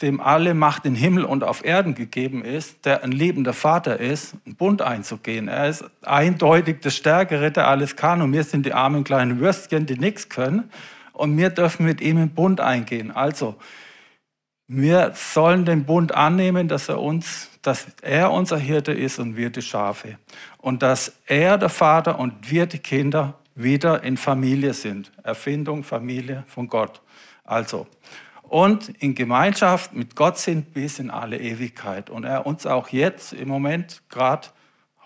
dem 0.04 0.22
alle 0.22 0.54
Macht 0.54 0.86
in 0.86 0.94
Himmel 0.94 1.26
und 1.26 1.44
auf 1.44 1.66
Erden 1.66 1.96
gegeben 1.96 2.46
ist, 2.46 2.86
der 2.86 3.04
ein 3.04 3.12
liebender 3.12 3.54
Vater 3.54 4.00
ist, 4.00 4.36
einen 4.46 4.56
Bund 4.56 4.84
einzugehen. 4.84 5.48
Er 5.48 5.68
ist 5.68 5.84
eindeutig 6.04 6.82
der 6.82 6.92
Stärkere, 6.92 7.52
der 7.52 7.68
alles 7.68 7.96
kann. 7.96 8.22
Und 8.22 8.34
wir 8.34 8.44
sind 8.44 8.68
die 8.68 8.74
armen 8.74 9.04
kleinen 9.04 9.40
Würstchen, 9.40 9.88
die 9.88 9.98
nichts 9.98 10.30
können. 10.30 10.70
Und 11.12 11.36
wir 11.36 11.50
dürfen 11.50 11.88
mit 11.88 12.02
ihm 12.02 12.18
einen 12.18 12.30
Bund 12.30 12.62
eingehen. 12.62 13.10
Also, 13.10 13.56
wir 14.68 15.14
sollen 15.16 15.66
den 15.66 15.86
Bund 15.86 16.14
annehmen, 16.14 16.68
dass 16.68 16.88
er 16.88 17.02
uns, 17.02 17.50
dass 17.64 17.88
er 18.04 18.32
unser 18.32 18.60
Hirte 18.60 18.92
ist 18.92 19.18
und 19.18 19.38
wir 19.38 19.50
die 19.50 19.64
Schafe. 19.64 20.20
Und 20.60 20.84
dass 20.84 21.14
er 21.26 21.58
der 21.58 21.70
Vater 21.70 22.20
und 22.20 22.52
wir 22.52 22.68
die 22.68 22.78
Kinder 22.78 23.40
wieder 23.56 24.04
in 24.04 24.18
Familie 24.18 24.76
sind. 24.76 25.12
Erfindung, 25.24 25.84
Familie 25.84 26.44
von 26.48 26.68
Gott. 26.68 27.02
Also. 27.44 27.88
Und 28.48 28.90
in 29.00 29.16
Gemeinschaft 29.16 29.94
mit 29.94 30.16
Gott 30.16 30.38
sind 30.38 30.74
bis 30.74 31.00
in 31.00 31.10
alle 31.10 31.38
Ewigkeit. 31.40 32.10
Und 32.10 32.24
er 32.24 32.46
uns 32.46 32.66
auch 32.66 32.90
jetzt 32.90 33.34
im 33.34 33.48
Moment 33.48 34.02
gerade 34.10 34.48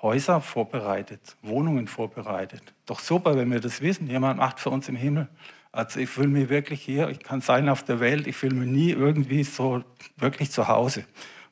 Häuser 0.01 0.41
vorbereitet, 0.41 1.37
Wohnungen 1.41 1.87
vorbereitet. 1.87 2.61
Doch 2.85 2.99
super, 2.99 3.35
wenn 3.35 3.51
wir 3.51 3.59
das 3.59 3.81
wissen. 3.81 4.07
Jemand 4.07 4.37
macht 4.39 4.59
für 4.59 4.69
uns 4.69 4.89
im 4.89 4.95
Himmel 4.95 5.27
also 5.71 5.99
ich 5.99 6.09
fühle 6.09 6.27
mich 6.27 6.49
wirklich 6.49 6.81
hier, 6.81 7.09
ich 7.09 7.19
kann 7.19 7.41
sein 7.41 7.69
auf 7.69 7.83
der 7.83 7.99
Welt, 7.99 8.27
ich 8.27 8.35
fühle 8.35 8.55
mich 8.55 8.69
nie 8.69 8.91
irgendwie 8.91 9.43
so 9.43 9.83
wirklich 10.17 10.51
zu 10.51 10.67
Hause, 10.67 11.05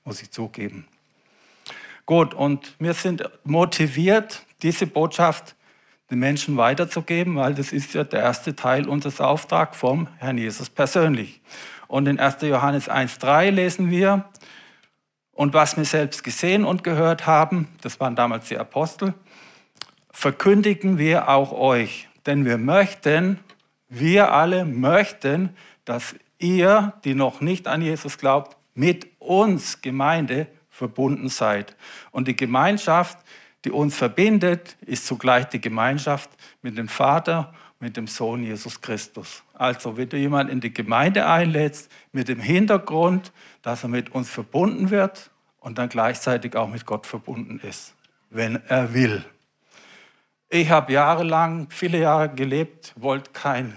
muss 0.03 0.21
ich 0.21 0.31
zugeben. 0.31 0.87
Gut, 2.05 2.33
und 2.33 2.75
wir 2.79 2.93
sind 2.93 3.23
motiviert, 3.43 4.45
diese 4.61 4.87
Botschaft 4.87 5.55
den 6.11 6.19
Menschen 6.19 6.57
weiterzugeben, 6.57 7.35
weil 7.35 7.53
das 7.53 7.71
ist 7.71 7.93
ja 7.93 8.03
der 8.03 8.21
erste 8.21 8.55
Teil 8.55 8.89
unseres 8.89 9.21
Auftrags 9.21 9.77
vom 9.77 10.07
Herrn 10.17 10.37
Jesus 10.37 10.69
persönlich. 10.69 11.39
Und 11.89 12.07
in 12.07 12.17
1. 12.17 12.43
Johannes 12.43 12.89
1.3 12.89 13.49
lesen 13.49 13.91
wir, 13.91 14.23
und 15.33 15.53
was 15.53 15.75
wir 15.75 15.83
selbst 15.83 16.23
gesehen 16.23 16.63
und 16.63 16.85
gehört 16.85 17.27
haben, 17.27 17.67
das 17.81 17.99
waren 17.99 18.15
damals 18.15 18.47
die 18.47 18.57
Apostel, 18.57 19.13
verkündigen 20.11 20.97
wir 20.97 21.27
auch 21.27 21.51
euch, 21.51 22.07
denn 22.25 22.45
wir 22.45 22.57
möchten 22.57 23.39
wir 23.89 24.31
alle 24.31 24.65
möchten, 24.65 25.49
dass 25.83 26.15
ihr, 26.37 26.93
die 27.03 27.15
noch 27.15 27.41
nicht 27.41 27.67
an 27.67 27.81
Jesus 27.81 28.17
glaubt, 28.17 28.55
mit 28.75 29.07
uns 29.19 29.81
Gemeinde 29.81 30.47
verbunden 30.69 31.27
seid. 31.27 31.75
Und 32.11 32.27
die 32.27 32.35
Gemeinschaft, 32.35 33.17
die 33.65 33.71
uns 33.71 33.95
verbindet, 33.95 34.77
ist 34.85 35.07
zugleich 35.07 35.45
die 35.45 35.59
Gemeinschaft 35.59 36.29
mit 36.61 36.77
dem 36.77 36.87
Vater, 36.87 37.53
mit 37.79 37.97
dem 37.97 38.07
Sohn 38.07 38.43
Jesus 38.43 38.79
Christus. 38.79 39.43
Also, 39.59 39.97
wenn 39.97 40.07
du 40.07 40.15
jemanden 40.15 40.53
in 40.53 40.61
die 40.61 40.73
Gemeinde 40.73 41.27
einlädst, 41.27 41.91
mit 42.13 42.29
dem 42.29 42.39
Hintergrund, 42.39 43.33
dass 43.61 43.83
er 43.83 43.89
mit 43.89 44.09
uns 44.15 44.29
verbunden 44.29 44.89
wird 44.89 45.31
und 45.59 45.77
dann 45.77 45.89
gleichzeitig 45.89 46.55
auch 46.55 46.69
mit 46.69 46.85
Gott 46.85 47.05
verbunden 47.05 47.59
ist, 47.59 47.93
wenn 48.29 48.55
er 48.67 48.93
will. 48.93 49.25
Ich 50.47 50.69
habe 50.69 50.93
jahrelang, 50.93 51.67
viele 51.71 51.99
Jahre 51.99 52.29
gelebt, 52.29 52.93
wollte 52.95 53.31
kein 53.31 53.75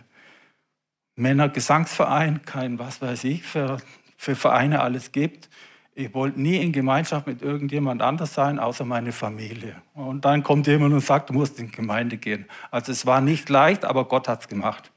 Männergesangsverein, 1.17 2.45
kein 2.45 2.79
was 2.79 3.03
weiß 3.03 3.25
ich, 3.25 3.43
für, 3.43 3.79
für 4.17 4.37
Vereine 4.37 4.83
alles 4.83 5.11
gibt. 5.11 5.51
Ich 5.97 6.15
wollte 6.15 6.41
nie 6.41 6.59
in 6.59 6.71
Gemeinschaft 6.71 7.27
mit 7.27 7.43
irgendjemand 7.43 8.03
anders 8.03 8.35
sein, 8.35 8.61
außer 8.61 8.85
meine 8.85 9.11
Familie. 9.11 9.83
Und 9.95 10.25
dann 10.25 10.45
kommt 10.45 10.69
jemand 10.69 10.95
und 10.95 11.01
sagt, 11.01 11.31
du 11.31 11.35
musst 11.35 11.59
in 11.59 11.67
die 11.67 11.73
Gemeinde 11.73 12.19
gehen. 12.19 12.47
Also 12.71 12.93
es 12.93 13.05
war 13.05 13.21
nicht 13.21 13.49
leicht, 13.49 13.85
aber 13.85 14.05
Gott 14.05 14.29
hat 14.29 14.43
es 14.43 14.49
gemacht. 14.49 14.93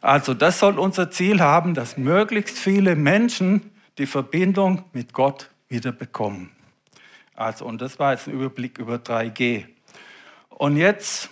Also 0.00 0.34
das 0.34 0.58
soll 0.58 0.78
unser 0.78 1.10
Ziel 1.10 1.40
haben, 1.40 1.74
dass 1.74 1.96
möglichst 1.96 2.58
viele 2.58 2.96
Menschen 2.96 3.70
die 3.98 4.06
Verbindung 4.06 4.84
mit 4.92 5.12
Gott 5.12 5.50
wieder 5.68 5.92
bekommen. 5.92 6.50
Also, 7.34 7.66
und 7.66 7.80
das 7.82 7.98
war 7.98 8.12
jetzt 8.12 8.28
ein 8.28 8.34
Überblick 8.34 8.78
über 8.78 8.96
3G. 8.96 9.66
Und 10.48 10.76
jetzt 10.76 11.30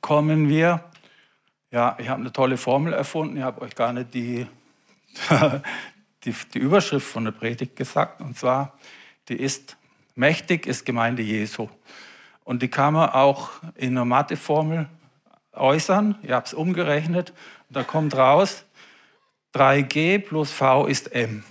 kommen 0.00 0.48
wir, 0.48 0.84
ja, 1.70 1.96
ich 1.98 2.08
habe 2.08 2.20
eine 2.20 2.32
tolle 2.32 2.56
Formel 2.56 2.92
erfunden, 2.92 3.36
ich 3.36 3.42
habe 3.42 3.62
euch 3.62 3.74
gar 3.74 3.92
nicht 3.92 4.14
die, 4.14 4.46
die, 6.24 6.34
die 6.54 6.58
Überschrift 6.58 7.06
von 7.06 7.24
der 7.24 7.32
Predigt 7.32 7.76
gesagt, 7.76 8.20
und 8.20 8.36
zwar, 8.36 8.76
die 9.28 9.36
ist, 9.36 9.76
mächtig 10.14 10.66
ist 10.66 10.84
Gemeinde 10.84 11.22
Jesu. 11.22 11.68
Und 12.44 12.62
die 12.62 12.68
kann 12.68 12.94
man 12.94 13.10
auch 13.10 13.50
in 13.74 13.90
einer 13.90 14.04
Matheformel 14.04 14.88
äußern, 15.56 16.16
ich 16.22 16.30
habe 16.30 16.46
es 16.46 16.54
umgerechnet, 16.54 17.32
da 17.70 17.82
kommt 17.82 18.16
raus, 18.16 18.64
3G 19.54 20.18
plus 20.18 20.52
V 20.52 20.86
ist 20.86 21.12
M. 21.12 21.44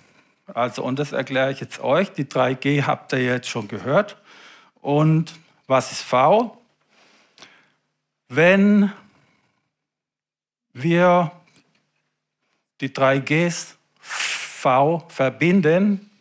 Also, 0.54 0.84
und 0.84 1.00
das 1.00 1.12
erkläre 1.12 1.52
ich 1.52 1.60
jetzt 1.60 1.80
euch. 1.80 2.12
Die 2.12 2.26
3G 2.26 2.84
habt 2.84 3.14
ihr 3.14 3.24
jetzt 3.24 3.50
schon 3.50 3.68
gehört. 3.68 4.18
Und 4.80 5.34
was 5.68 5.92
ist 5.92 6.04
V? 6.04 6.62
Wenn 8.30 8.92
wir 10.74 11.32
die 12.82 12.94
drei 12.94 13.20
Gs 13.20 13.76
V 14.00 15.06
verbinden, 15.08 16.12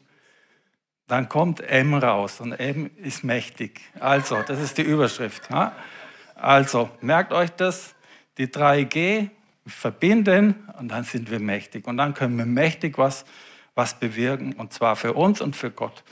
dann 1.06 1.28
kommt 1.28 1.60
M 1.60 1.94
raus 1.94 2.40
und 2.40 2.52
M 2.52 2.90
ist 2.96 3.24
mächtig. 3.24 3.80
Also, 4.00 4.42
das 4.42 4.60
ist 4.60 4.78
die 4.78 4.82
Überschrift. 4.82 5.50
Ja? 5.50 5.74
Also, 6.44 6.90
merkt 7.00 7.32
euch 7.32 7.48
das, 7.52 7.94
die 8.36 8.48
3G 8.48 9.30
verbinden 9.66 10.68
und 10.78 10.88
dann 10.88 11.04
sind 11.04 11.30
wir 11.30 11.40
mächtig. 11.40 11.86
Und 11.86 11.96
dann 11.96 12.12
können 12.12 12.36
wir 12.36 12.44
mächtig 12.44 12.98
was, 12.98 13.24
was 13.74 13.98
bewirken 13.98 14.52
und 14.52 14.70
zwar 14.70 14.94
für 14.96 15.14
uns 15.14 15.40
und 15.40 15.56
für 15.56 15.70
Gott. 15.70 16.04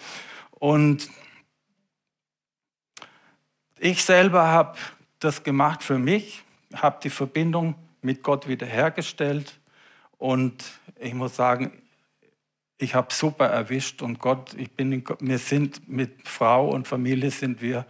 Und 0.52 1.10
ich 3.78 4.02
selber 4.04 4.46
habe 4.46 4.78
das 5.18 5.42
gemacht 5.42 5.82
für 5.82 5.98
mich, 5.98 6.42
habe 6.72 6.98
die 7.02 7.10
Verbindung 7.10 7.74
mit 8.00 8.22
Gott 8.22 8.48
wiederhergestellt 8.48 9.60
und 10.16 10.64
ich 10.98 11.12
muss 11.12 11.36
sagen, 11.36 11.82
ich 12.78 12.94
habe 12.94 13.12
super 13.12 13.48
erwischt 13.48 14.00
und 14.00 14.18
Gott, 14.18 14.54
ich 14.54 14.70
bin, 14.70 14.92
in, 14.92 15.04
wir 15.20 15.38
sind 15.38 15.86
mit 15.90 16.26
Frau 16.26 16.70
und 16.70 16.88
Familie 16.88 17.30
sind 17.30 17.60
wir 17.60 17.84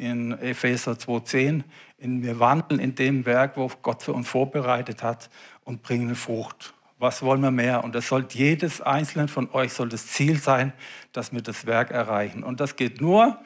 in, 0.00 0.32
Epheser 0.38 0.92
2,10, 0.92 1.62
wir 1.98 2.40
wandeln 2.40 2.80
in 2.80 2.94
dem 2.94 3.26
Werk, 3.26 3.56
wo 3.56 3.70
Gott 3.82 4.02
für 4.02 4.12
uns 4.12 4.28
vorbereitet 4.28 5.02
hat 5.02 5.30
und 5.64 5.82
bringen 5.82 6.14
Frucht. 6.14 6.74
Was 6.98 7.22
wollen 7.22 7.40
wir 7.42 7.50
mehr? 7.50 7.84
Und 7.84 7.94
das 7.94 8.08
soll 8.08 8.26
jedes 8.30 8.80
einzelne 8.80 9.28
von 9.28 9.50
euch 9.52 9.72
soll 9.72 9.88
das 9.88 10.06
Ziel 10.06 10.38
sein, 10.38 10.72
dass 11.12 11.32
wir 11.32 11.42
das 11.42 11.66
Werk 11.66 11.90
erreichen. 11.90 12.42
Und 12.42 12.60
das 12.60 12.76
geht 12.76 13.00
nur 13.00 13.38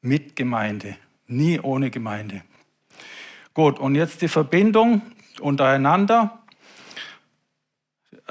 mit 0.00 0.36
Gemeinde. 0.36 0.96
Nie 1.26 1.60
ohne 1.60 1.90
Gemeinde. 1.90 2.42
Gut, 3.54 3.78
und 3.78 3.94
jetzt 3.94 4.22
die 4.22 4.28
Verbindung 4.28 5.02
untereinander 5.40 6.38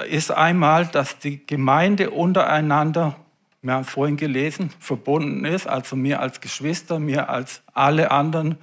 ist 0.08 0.30
einmal, 0.30 0.86
dass 0.86 1.18
die 1.18 1.46
Gemeinde 1.46 2.10
untereinander, 2.10 3.16
wir 3.66 3.74
haben 3.74 3.84
vorhin 3.84 4.16
gelesen, 4.16 4.70
verbunden 4.78 5.44
ist, 5.44 5.66
also 5.66 5.96
mir 5.96 6.20
als 6.20 6.40
Geschwister, 6.40 6.98
mir 6.98 7.28
als 7.28 7.62
alle 7.74 8.10
anderen 8.10 8.58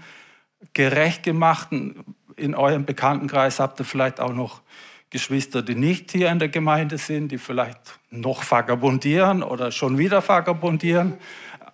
gerecht 0.74 1.24
gemachten. 1.24 2.16
In 2.36 2.56
eurem 2.56 2.86
Bekanntenkreis 2.86 3.60
habt 3.60 3.80
ihr 3.80 3.86
vielleicht 3.86 4.20
auch 4.20 4.34
noch 4.34 4.62
Geschwister, 5.10 5.62
die 5.62 5.76
nicht 5.76 6.12
hier 6.12 6.30
in 6.32 6.40
der 6.40 6.50
Gemeinde 6.50 6.98
sind, 6.98 7.32
die 7.32 7.38
vielleicht 7.38 8.00
noch 8.10 8.50
vagabundieren 8.50 9.44
oder 9.44 9.72
schon 9.72 9.98
wieder 9.98 10.28
vagabundieren, 10.28 11.14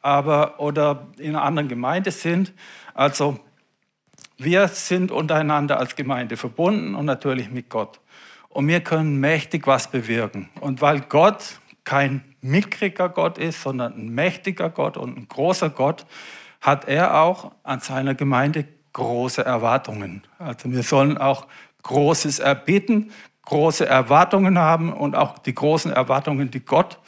aber 0.02 0.60
oder 0.60 1.08
in 1.18 1.36
einer 1.36 1.44
anderen 1.44 1.70
Gemeinde 1.70 2.12
sind. 2.12 2.54
Also 2.94 3.40
wir 4.38 4.68
sind 4.68 5.12
untereinander 5.12 5.80
als 5.80 5.96
Gemeinde 5.96 6.36
verbunden 6.36 6.96
und 6.96 7.06
natürlich 7.06 7.50
mit 7.50 7.70
Gott. 7.70 8.00
Und 8.50 8.68
wir 8.68 8.82
können 8.82 9.20
mächtig 9.20 9.68
was 9.68 9.92
bewirken. 9.92 10.50
Und 10.60 10.82
weil 10.82 11.02
Gott 11.02 11.59
kein 11.90 12.24
mickriger 12.42 13.10
Gott 13.10 13.40
ist, 13.40 13.64
sondern 13.64 13.94
ein 13.94 14.10
mächtiger 14.10 14.70
Gott 14.70 14.96
und 14.96 15.18
ein 15.18 15.28
großer 15.28 15.72
Gott, 15.72 16.06
hat 16.62 16.88
er 16.88 17.20
auch 17.20 17.52
an 17.64 17.80
seiner 17.80 18.14
Gemeinde 18.14 18.68
große 18.94 19.44
Erwartungen. 19.44 20.22
Also 20.38 20.72
wir 20.72 20.84
sollen 20.84 21.18
auch 21.18 21.48
Großes 21.82 22.38
erbitten, 22.38 23.12
große 23.42 23.88
Erwartungen 23.88 24.60
haben 24.60 24.94
und 24.94 25.16
auch 25.16 25.40
die 25.40 25.56
großen 25.56 25.92
Erwartungen, 25.92 26.52
die 26.52 26.60
Gott 26.60 27.00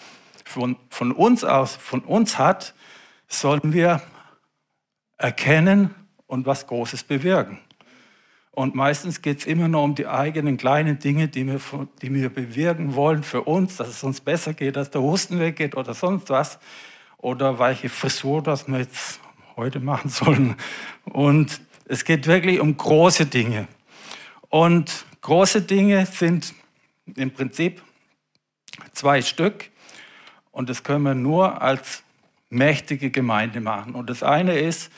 von, 0.45 0.77
von 0.89 1.11
uns 1.11 1.43
aus, 1.43 1.75
von 1.75 1.99
uns 1.99 2.39
hat, 2.39 2.73
sollen 3.27 3.73
wir 3.73 4.01
erkennen 5.19 5.93
und 6.25 6.47
was 6.47 6.65
Großes 6.65 7.03
bewirken. 7.03 7.59
Und 8.53 8.75
meistens 8.75 9.21
geht 9.21 9.39
es 9.39 9.45
immer 9.45 9.69
nur 9.69 9.81
um 9.81 9.95
die 9.95 10.07
eigenen 10.07 10.57
kleinen 10.57 10.99
Dinge, 10.99 11.29
die 11.29 11.47
wir, 11.47 11.59
die 12.01 12.13
wir 12.13 12.29
bewirken 12.29 12.95
wollen 12.95 13.23
für 13.23 13.43
uns, 13.43 13.77
dass 13.77 13.87
es 13.87 14.03
uns 14.03 14.19
besser 14.19 14.53
geht, 14.53 14.75
dass 14.75 14.91
der 14.91 15.01
Husten 15.01 15.39
weggeht 15.39 15.75
oder 15.75 15.93
sonst 15.93 16.29
was. 16.29 16.59
Oder 17.17 17.59
welche 17.59 17.87
Frisur, 17.87 18.41
das 18.41 18.67
wir 18.67 18.79
jetzt 18.79 19.19
heute 19.55 19.79
machen 19.79 20.09
sollen. 20.09 20.55
Und 21.05 21.61
es 21.85 22.03
geht 22.03 22.27
wirklich 22.27 22.59
um 22.59 22.75
große 22.75 23.25
Dinge. 23.25 23.67
Und 24.49 25.05
große 25.21 25.61
Dinge 25.61 26.05
sind 26.05 26.53
im 27.15 27.31
Prinzip 27.31 27.81
zwei 28.91 29.21
Stück. 29.21 29.69
Und 30.51 30.69
das 30.69 30.83
können 30.83 31.03
wir 31.03 31.15
nur 31.15 31.61
als 31.61 32.03
mächtige 32.49 33.11
Gemeinde 33.11 33.61
machen. 33.61 33.95
Und 33.95 34.09
das 34.09 34.23
eine 34.23 34.59
ist, 34.59 34.91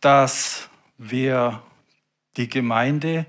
dass 0.00 0.68
wir 0.98 1.62
die 2.36 2.48
Gemeinde, 2.48 3.26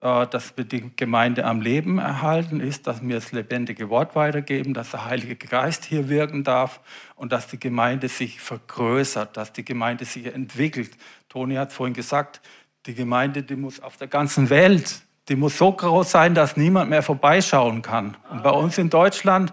äh, 0.00 0.26
dass 0.26 0.56
wir 0.56 0.64
die 0.64 0.94
Gemeinde 0.94 1.44
am 1.44 1.60
Leben 1.60 1.98
erhalten, 1.98 2.60
ist, 2.60 2.86
dass 2.86 3.02
wir 3.02 3.16
das 3.16 3.32
lebendige 3.32 3.90
Wort 3.90 4.14
weitergeben, 4.14 4.74
dass 4.74 4.90
der 4.92 5.04
Heilige 5.06 5.36
Geist 5.36 5.84
hier 5.84 6.08
wirken 6.08 6.44
darf 6.44 6.80
und 7.16 7.32
dass 7.32 7.48
die 7.48 7.58
Gemeinde 7.58 8.08
sich 8.08 8.40
vergrößert, 8.40 9.36
dass 9.36 9.52
die 9.52 9.64
Gemeinde 9.64 10.04
sich 10.04 10.26
entwickelt. 10.26 10.90
Toni 11.28 11.56
hat 11.56 11.72
vorhin 11.72 11.94
gesagt, 11.94 12.40
die 12.86 12.94
Gemeinde, 12.94 13.42
die 13.42 13.56
muss 13.56 13.80
auf 13.80 13.96
der 13.96 14.08
ganzen 14.08 14.50
Welt, 14.50 15.02
die 15.28 15.36
muss 15.36 15.58
so 15.58 15.72
groß 15.72 16.10
sein, 16.10 16.34
dass 16.34 16.56
niemand 16.56 16.90
mehr 16.90 17.02
vorbeischauen 17.02 17.82
kann. 17.82 18.16
Und 18.30 18.42
bei 18.42 18.50
uns 18.50 18.78
in 18.78 18.88
Deutschland, 18.88 19.52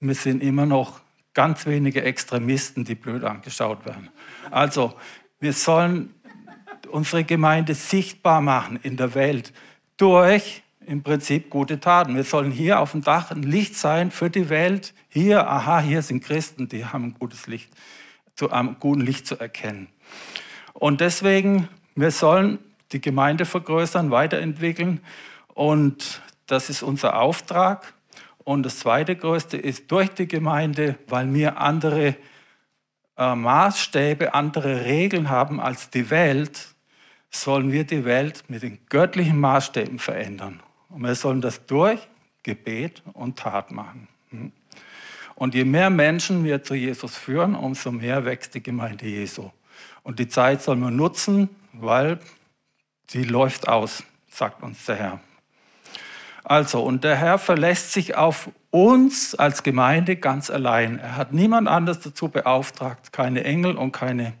wir 0.00 0.14
sind 0.14 0.42
immer 0.42 0.64
noch 0.64 1.00
ganz 1.34 1.66
wenige 1.66 2.02
Extremisten, 2.02 2.84
die 2.84 2.94
blöd 2.94 3.24
angeschaut 3.24 3.84
werden. 3.84 4.10
Also, 4.50 4.94
wir 5.38 5.52
sollen 5.52 6.14
unsere 6.86 7.24
Gemeinde 7.24 7.74
sichtbar 7.74 8.40
machen 8.40 8.78
in 8.82 8.96
der 8.96 9.14
Welt 9.14 9.52
durch 9.96 10.62
im 10.86 11.02
Prinzip 11.02 11.50
gute 11.50 11.80
Taten. 11.80 12.14
Wir 12.14 12.24
sollen 12.24 12.52
hier 12.52 12.80
auf 12.80 12.92
dem 12.92 13.02
Dach 13.02 13.30
ein 13.30 13.42
Licht 13.42 13.74
sein 13.74 14.10
für 14.10 14.30
die 14.30 14.48
Welt. 14.48 14.94
Hier, 15.08 15.48
aha, 15.48 15.80
hier 15.80 16.02
sind 16.02 16.22
Christen, 16.22 16.68
die 16.68 16.84
haben 16.84 17.04
ein 17.04 17.14
gutes 17.18 17.46
Licht, 17.46 17.70
zu 18.36 18.50
einem 18.50 18.76
guten 18.78 19.00
Licht 19.00 19.26
zu 19.26 19.38
erkennen. 19.38 19.88
Und 20.72 21.00
deswegen, 21.00 21.68
wir 21.94 22.10
sollen 22.10 22.58
die 22.92 23.00
Gemeinde 23.00 23.46
vergrößern, 23.46 24.10
weiterentwickeln. 24.10 25.00
Und 25.54 26.22
das 26.46 26.70
ist 26.70 26.82
unser 26.82 27.18
Auftrag. 27.18 27.94
Und 28.44 28.62
das 28.62 28.78
zweite 28.78 29.16
größte 29.16 29.56
ist 29.56 29.90
durch 29.90 30.10
die 30.10 30.28
Gemeinde, 30.28 30.96
weil 31.08 31.32
wir 31.34 31.58
andere 31.58 32.14
äh, 33.16 33.34
Maßstäbe, 33.34 34.34
andere 34.34 34.84
Regeln 34.84 35.30
haben 35.30 35.60
als 35.60 35.90
die 35.90 36.10
Welt, 36.10 36.74
sollen 37.30 37.72
wir 37.72 37.84
die 37.84 38.04
Welt 38.04 38.44
mit 38.48 38.62
den 38.62 38.78
göttlichen 38.88 39.38
Maßstäben 39.40 39.98
verändern. 39.98 40.60
Und 40.88 41.02
wir 41.02 41.14
sollen 41.14 41.40
das 41.40 41.66
durch 41.66 42.00
Gebet 42.42 43.02
und 43.12 43.38
Tat 43.38 43.70
machen. 43.70 44.08
Hm. 44.30 44.52
Und 45.34 45.54
je 45.54 45.64
mehr 45.64 45.90
Menschen 45.90 46.44
wir 46.44 46.62
zu 46.62 46.74
Jesus 46.74 47.16
führen, 47.16 47.54
umso 47.54 47.92
mehr 47.92 48.24
wächst 48.24 48.54
die 48.54 48.62
Gemeinde 48.62 49.06
Jesu. 49.06 49.50
Und 50.02 50.18
die 50.18 50.28
Zeit 50.28 50.62
sollen 50.62 50.80
wir 50.80 50.90
nutzen, 50.90 51.50
weil 51.72 52.18
sie 53.06 53.24
läuft 53.24 53.68
aus, 53.68 54.02
sagt 54.30 54.62
uns 54.62 54.86
der 54.86 54.96
Herr. 54.96 55.20
Also, 56.48 56.80
und 56.80 57.02
der 57.02 57.16
Herr 57.16 57.38
verlässt 57.38 57.92
sich 57.92 58.14
auf 58.14 58.50
uns 58.70 59.34
als 59.34 59.64
Gemeinde 59.64 60.14
ganz 60.14 60.48
allein. 60.48 61.00
Er 61.00 61.16
hat 61.16 61.32
niemand 61.32 61.66
anders 61.66 61.98
dazu 61.98 62.28
beauftragt, 62.28 63.12
keine 63.12 63.42
Engel 63.42 63.76
und 63.76 63.90
keine 63.90 64.34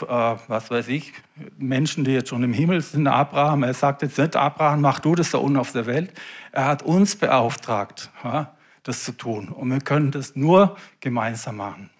äh, 0.00 0.36
was 0.48 0.68
weiß 0.72 0.88
ich, 0.88 1.12
Menschen, 1.58 2.02
die 2.02 2.10
jetzt 2.10 2.30
schon 2.30 2.42
im 2.42 2.52
Himmel 2.52 2.80
sind, 2.80 3.06
Abraham. 3.06 3.62
Er 3.62 3.72
sagt 3.72 4.02
jetzt 4.02 4.18
nicht, 4.18 4.34
Abraham, 4.34 4.80
mach 4.80 4.98
du 4.98 5.14
das 5.14 5.30
da 5.30 5.38
unten 5.38 5.58
auf 5.58 5.70
der 5.70 5.86
Welt. 5.86 6.12
Er 6.50 6.64
hat 6.64 6.82
uns 6.82 7.14
beauftragt, 7.14 8.10
ja, 8.24 8.56
das 8.82 9.04
zu 9.04 9.12
tun. 9.12 9.48
Und 9.48 9.70
wir 9.70 9.80
können 9.80 10.10
das 10.10 10.34
nur 10.34 10.76
gemeinsam 10.98 11.58
machen. 11.58 11.90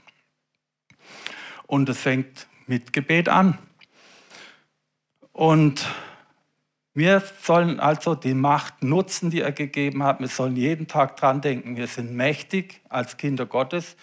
Und 1.68 1.88
es 1.88 2.00
fängt 2.00 2.48
mit 2.66 2.92
Gebet 2.92 3.28
an. 3.28 3.56
Und 5.30 5.86
wir 6.94 7.22
sollen 7.40 7.80
also 7.80 8.14
die 8.14 8.34
Macht 8.34 8.82
nutzen, 8.82 9.30
die 9.30 9.40
er 9.40 9.52
gegeben 9.52 10.02
hat. 10.02 10.20
Wir 10.20 10.28
sollen 10.28 10.56
jeden 10.56 10.86
Tag 10.86 11.16
dran 11.16 11.40
denken. 11.40 11.76
Wir 11.76 11.86
sind 11.86 12.14
mächtig 12.14 12.82
als 12.88 13.16
Kinder 13.16 13.46
Gottes. 13.46 13.96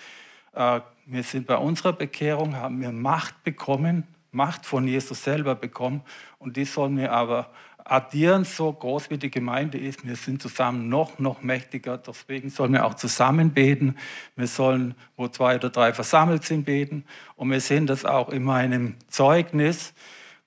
Äh, 0.54 0.82
wir 1.06 1.24
sind 1.24 1.48
bei 1.48 1.58
unserer 1.58 1.94
Bekehrung, 1.94 2.56
haben 2.56 2.82
wir 2.82 2.92
Macht 2.92 3.44
bekommen, 3.44 4.04
Macht 4.32 4.66
von 4.66 4.88
Jesus 4.88 5.24
selber 5.24 5.56
bekommen. 5.56 6.02
Und 6.38 6.58
die 6.58 6.66
sollen 6.66 6.98
wir 6.98 7.12
aber 7.12 7.50
addieren, 7.84 8.46
so 8.46 8.72
groß 8.72 9.10
wie 9.10 9.18
die 9.18 9.32
Gemeinde 9.32 9.78
ist. 9.78 10.06
Wir 10.06 10.16
sind 10.16 10.42
zusammen 10.42 10.90
noch, 10.90 11.18
noch 11.20 11.42
mächtiger. 11.42 11.98
Deswegen 11.98 12.50
sollen 12.50 12.74
wir 12.74 12.86
auch 12.86 12.94
zusammen 12.94 13.52
beten. 13.52 13.96
Wir 14.36 14.48
sollen, 14.48 14.96
wo 15.16 15.28
zwei 15.28 15.56
oder 15.56 15.70
drei 15.70 15.94
versammelt 15.94 16.44
sind, 16.44 16.66
beten. 16.66 17.06
Und 17.36 17.50
wir 17.52 17.62
sehen 17.62 17.88
das 17.88 18.06
auch 18.06 18.30
in 18.30 18.44
meinem 18.44 18.96
Zeugnis. 19.08 19.94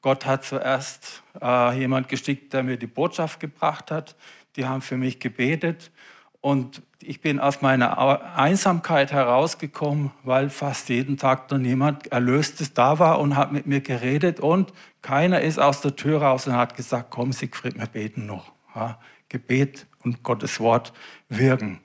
Gott 0.02 0.26
hat 0.26 0.44
zuerst 0.44 1.22
äh, 1.40 1.78
jemand 1.78 2.08
geschickt, 2.08 2.52
der 2.52 2.64
mir 2.64 2.76
die 2.76 2.88
Botschaft 2.88 3.40
gebracht 3.40 3.90
hat. 3.90 4.16
Die 4.56 4.66
haben 4.66 4.82
für 4.82 4.96
mich 4.96 5.20
gebetet. 5.20 5.92
Und 6.40 6.82
ich 7.00 7.20
bin 7.20 7.38
aus 7.38 7.62
meiner 7.62 8.36
Einsamkeit 8.36 9.12
herausgekommen, 9.12 10.10
weil 10.24 10.50
fast 10.50 10.88
jeden 10.88 11.16
Tag 11.16 11.46
dann 11.48 11.64
jemand 11.64 12.08
Erlöstes 12.08 12.74
da 12.74 12.98
war 12.98 13.20
und 13.20 13.36
hat 13.36 13.52
mit 13.52 13.66
mir 13.66 13.80
geredet 13.80 14.40
und 14.40 14.72
keiner 15.02 15.40
ist 15.40 15.58
aus 15.58 15.80
der 15.80 15.94
Tür 15.94 16.22
raus 16.22 16.48
und 16.48 16.56
hat 16.56 16.76
gesagt, 16.76 17.10
komm 17.10 17.32
Siegfried, 17.32 17.78
wir 17.78 17.86
beten 17.86 18.26
noch. 18.26 18.52
Ja, 18.74 18.98
Gebet 19.28 19.86
und 20.02 20.24
Gottes 20.24 20.58
Wort 20.58 20.92
wirken. 21.28 21.80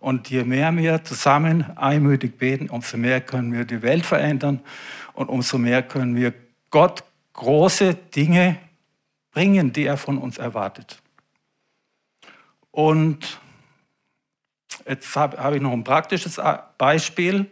Und 0.00 0.30
je 0.30 0.44
mehr 0.44 0.74
wir 0.76 1.02
zusammen 1.02 1.64
einmütig 1.76 2.36
beten, 2.38 2.68
umso 2.68 2.98
mehr 2.98 3.20
können 3.22 3.52
wir 3.52 3.64
die 3.64 3.82
Welt 3.82 4.04
verändern 4.06 4.60
und 5.14 5.28
umso 5.28 5.58
mehr 5.58 5.82
können 5.82 6.14
wir 6.14 6.34
Gott 6.70 7.04
große 7.38 7.94
Dinge 7.94 8.58
bringen, 9.32 9.72
die 9.72 9.86
er 9.86 9.96
von 9.96 10.18
uns 10.18 10.38
erwartet. 10.38 11.00
Und 12.70 13.40
Jetzt 14.88 15.14
habe 15.16 15.36
hab 15.36 15.52
ich 15.54 15.60
noch 15.60 15.72
ein 15.72 15.84
praktisches 15.84 16.40
Beispiel, 16.78 17.50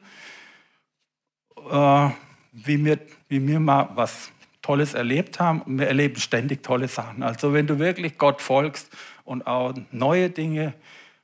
äh, 1.70 2.08
wie, 2.52 2.84
wir, 2.84 2.98
wie 3.28 3.46
wir 3.46 3.60
mal 3.60 3.90
was 3.94 4.30
Tolles 4.62 4.94
erlebt 4.94 5.38
haben. 5.38 5.60
Und 5.62 5.78
wir 5.78 5.86
erleben 5.86 6.16
ständig 6.16 6.62
tolle 6.62 6.88
Sachen. 6.88 7.22
Also 7.22 7.52
wenn 7.52 7.66
du 7.66 7.78
wirklich 7.78 8.16
Gott 8.16 8.40
folgst 8.40 8.90
und 9.24 9.46
auch 9.46 9.74
neue 9.90 10.30
Dinge 10.30 10.72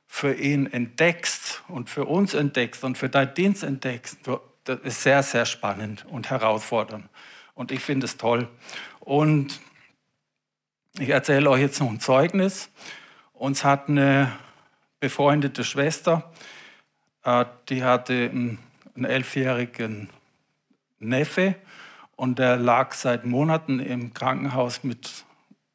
für 0.05 0.35
ihn 0.35 0.71
entdeckst 0.71 1.63
und 1.67 1.89
für 1.89 2.05
uns 2.05 2.35
entdeckst 2.35 2.83
und 2.83 2.97
für 2.97 3.09
deinen 3.09 3.33
Dienst 3.33 3.63
entdeckst, 3.63 4.19
das 4.65 4.79
ist 4.81 5.01
sehr, 5.01 5.23
sehr 5.23 5.45
spannend 5.45 6.05
und 6.09 6.29
herausfordernd. 6.29 7.05
Und 7.53 7.71
ich 7.71 7.81
finde 7.81 8.05
es 8.05 8.17
toll. 8.17 8.47
Und 8.99 9.59
ich 10.99 11.09
erzähle 11.09 11.49
euch 11.49 11.61
jetzt 11.61 11.79
noch 11.79 11.89
ein 11.89 11.99
Zeugnis. 11.99 12.69
Uns 13.33 13.63
hat 13.63 13.89
eine 13.89 14.31
befreundete 14.99 15.63
Schwester, 15.63 16.31
äh, 17.23 17.45
die 17.67 17.83
hatte 17.83 18.13
einen, 18.13 18.59
elfjährigen 18.95 20.09
Neffe 20.99 21.55
und 22.15 22.37
der 22.39 22.57
lag 22.57 22.93
seit 22.93 23.25
Monaten 23.25 23.79
im 23.79 24.13
Krankenhaus 24.13 24.83
mit 24.83 25.25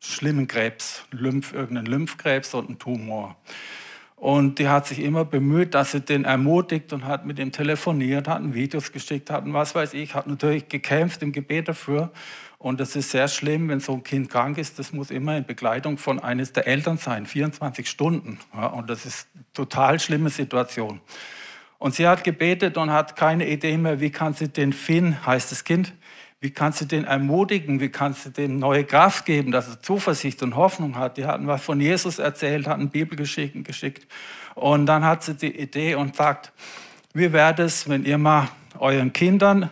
schlimmen 0.00 0.46
Krebs, 0.46 1.04
Lymph, 1.10 1.52
irgendeinen 1.52 1.88
Lymphkrebs 1.88 2.54
und 2.54 2.68
einem 2.68 2.78
Tumor. 2.78 3.36
Und 4.18 4.58
die 4.58 4.68
hat 4.68 4.86
sich 4.86 4.98
immer 4.98 5.24
bemüht, 5.24 5.74
dass 5.74 5.92
sie 5.92 6.00
den 6.00 6.24
ermutigt 6.24 6.92
und 6.92 7.04
hat 7.04 7.24
mit 7.24 7.38
ihm 7.38 7.52
telefoniert, 7.52 8.26
hat 8.26 8.42
Videos 8.52 8.90
geschickt, 8.90 9.30
hat 9.30 9.44
was 9.46 9.76
weiß 9.76 9.94
ich, 9.94 10.14
hat 10.14 10.26
natürlich 10.26 10.68
gekämpft 10.68 11.22
im 11.22 11.30
Gebet 11.30 11.68
dafür. 11.68 12.10
Und 12.58 12.80
das 12.80 12.96
ist 12.96 13.10
sehr 13.10 13.28
schlimm, 13.28 13.68
wenn 13.68 13.78
so 13.78 13.92
ein 13.92 14.02
Kind 14.02 14.28
krank 14.28 14.58
ist. 14.58 14.80
Das 14.80 14.92
muss 14.92 15.12
immer 15.12 15.36
in 15.36 15.44
Begleitung 15.44 15.98
von 15.98 16.18
eines 16.18 16.52
der 16.52 16.66
Eltern 16.66 16.98
sein, 16.98 17.26
24 17.26 17.88
Stunden. 17.88 18.40
Ja, 18.52 18.66
und 18.66 18.90
das 18.90 19.06
ist 19.06 19.28
eine 19.34 19.44
total 19.54 20.00
schlimme 20.00 20.30
Situation. 20.30 21.00
Und 21.78 21.94
sie 21.94 22.08
hat 22.08 22.24
gebetet 22.24 22.76
und 22.76 22.90
hat 22.90 23.14
keine 23.14 23.48
Idee 23.48 23.76
mehr, 23.76 24.00
wie 24.00 24.10
kann 24.10 24.34
sie 24.34 24.48
den 24.48 24.72
Finn, 24.72 25.24
heißt 25.24 25.52
das 25.52 25.62
Kind, 25.62 25.94
wie 26.40 26.50
kannst 26.50 26.80
du 26.80 26.84
den 26.84 27.04
ermutigen? 27.04 27.80
Wie 27.80 27.88
kannst 27.88 28.26
du 28.26 28.30
dem 28.30 28.58
neue 28.58 28.84
Kraft 28.84 29.26
geben, 29.26 29.50
dass 29.50 29.68
er 29.68 29.82
Zuversicht 29.82 30.42
und 30.42 30.54
Hoffnung 30.54 30.96
hat? 30.96 31.16
Die 31.16 31.26
hatten 31.26 31.48
was 31.48 31.62
von 31.62 31.80
Jesus 31.80 32.20
erzählt, 32.20 32.68
hatten 32.68 32.90
Bibelgeschichten 32.90 33.64
geschickt. 33.64 34.06
Und 34.54 34.86
dann 34.86 35.04
hat 35.04 35.24
sie 35.24 35.34
die 35.34 35.58
Idee 35.58 35.96
und 35.96 36.14
sagt, 36.14 36.52
wie 37.12 37.32
wäre 37.32 37.62
es, 37.62 37.88
wenn 37.88 38.04
ihr 38.04 38.18
mal 38.18 38.48
euren 38.78 39.12
Kindern 39.12 39.70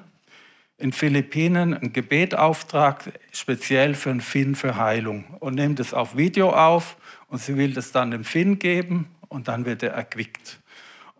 in 0.78 0.92
Philippinen 0.92 1.72
ein 1.72 1.92
Gebet 1.92 2.34
auftragt, 2.34 3.12
speziell 3.32 3.94
für 3.94 4.10
einen 4.10 4.20
Finn 4.20 4.56
für 4.56 4.76
Heilung 4.76 5.24
und 5.38 5.54
nehmt 5.54 5.78
es 5.80 5.94
auf 5.94 6.16
Video 6.16 6.50
auf 6.50 6.96
und 7.28 7.40
sie 7.40 7.56
will 7.56 7.72
das 7.72 7.92
dann 7.92 8.10
dem 8.10 8.24
Finn 8.24 8.58
geben 8.58 9.08
und 9.28 9.48
dann 9.48 9.64
wird 9.64 9.82
er 9.82 9.92
erquickt. 9.92 10.60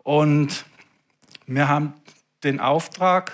Und 0.03 0.65
wir 1.45 1.67
haben 1.69 1.93
den 2.43 2.59
Auftrag 2.59 3.31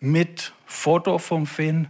mit 0.00 0.52
Foto 0.70 1.18
vom 1.18 1.46
Finn 1.46 1.88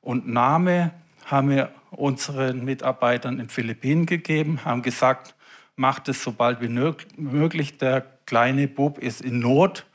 und 0.00 0.28
Name 0.28 0.92
haben 1.26 1.50
wir 1.50 1.72
unseren 1.90 2.64
Mitarbeitern 2.64 3.38
in 3.40 3.48
Philippinen 3.48 4.06
gegeben, 4.06 4.64
haben 4.64 4.82
gesagt, 4.82 5.34
macht 5.76 6.08
es 6.08 6.22
so 6.22 6.32
bald 6.32 6.60
wie 6.60 6.68
möglich. 6.68 7.78
Der 7.78 8.00
kleine 8.24 8.68
Bub 8.68 8.98
ist 8.98 9.20
in 9.20 9.40
Not 9.40 9.86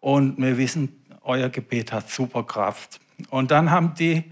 und 0.00 0.38
wir 0.38 0.58
wissen, 0.58 1.02
euer 1.22 1.48
Gebet 1.48 1.92
hat 1.92 2.10
super 2.10 2.44
Kraft. 2.44 3.00
Und 3.30 3.50
dann 3.50 3.70
haben 3.70 3.94
die 3.94 4.30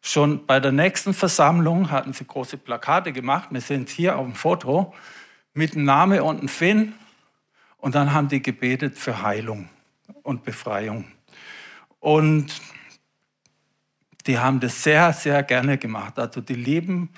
schon 0.00 0.46
bei 0.46 0.60
der 0.60 0.72
nächsten 0.72 1.14
Versammlung, 1.14 1.90
hatten 1.90 2.12
sie 2.12 2.26
große 2.26 2.58
Plakate 2.58 3.12
gemacht, 3.12 3.48
wir 3.50 3.60
sind 3.60 3.88
hier 3.88 4.18
auf 4.18 4.26
dem 4.26 4.34
Foto, 4.34 4.92
mit 5.54 5.74
einem 5.74 5.84
Name 5.84 6.22
und 6.24 6.38
einem 6.38 6.48
Finn. 6.48 6.94
Und 7.78 7.94
dann 7.94 8.12
haben 8.12 8.28
die 8.28 8.42
gebetet 8.42 8.98
für 8.98 9.22
Heilung 9.22 9.68
und 10.22 10.44
Befreiung. 10.44 11.06
Und 11.98 12.60
die 14.26 14.38
haben 14.38 14.60
das 14.60 14.82
sehr, 14.82 15.12
sehr 15.12 15.42
gerne 15.42 15.78
gemacht. 15.78 16.18
Also 16.18 16.40
die 16.40 16.54
lieben, 16.54 17.10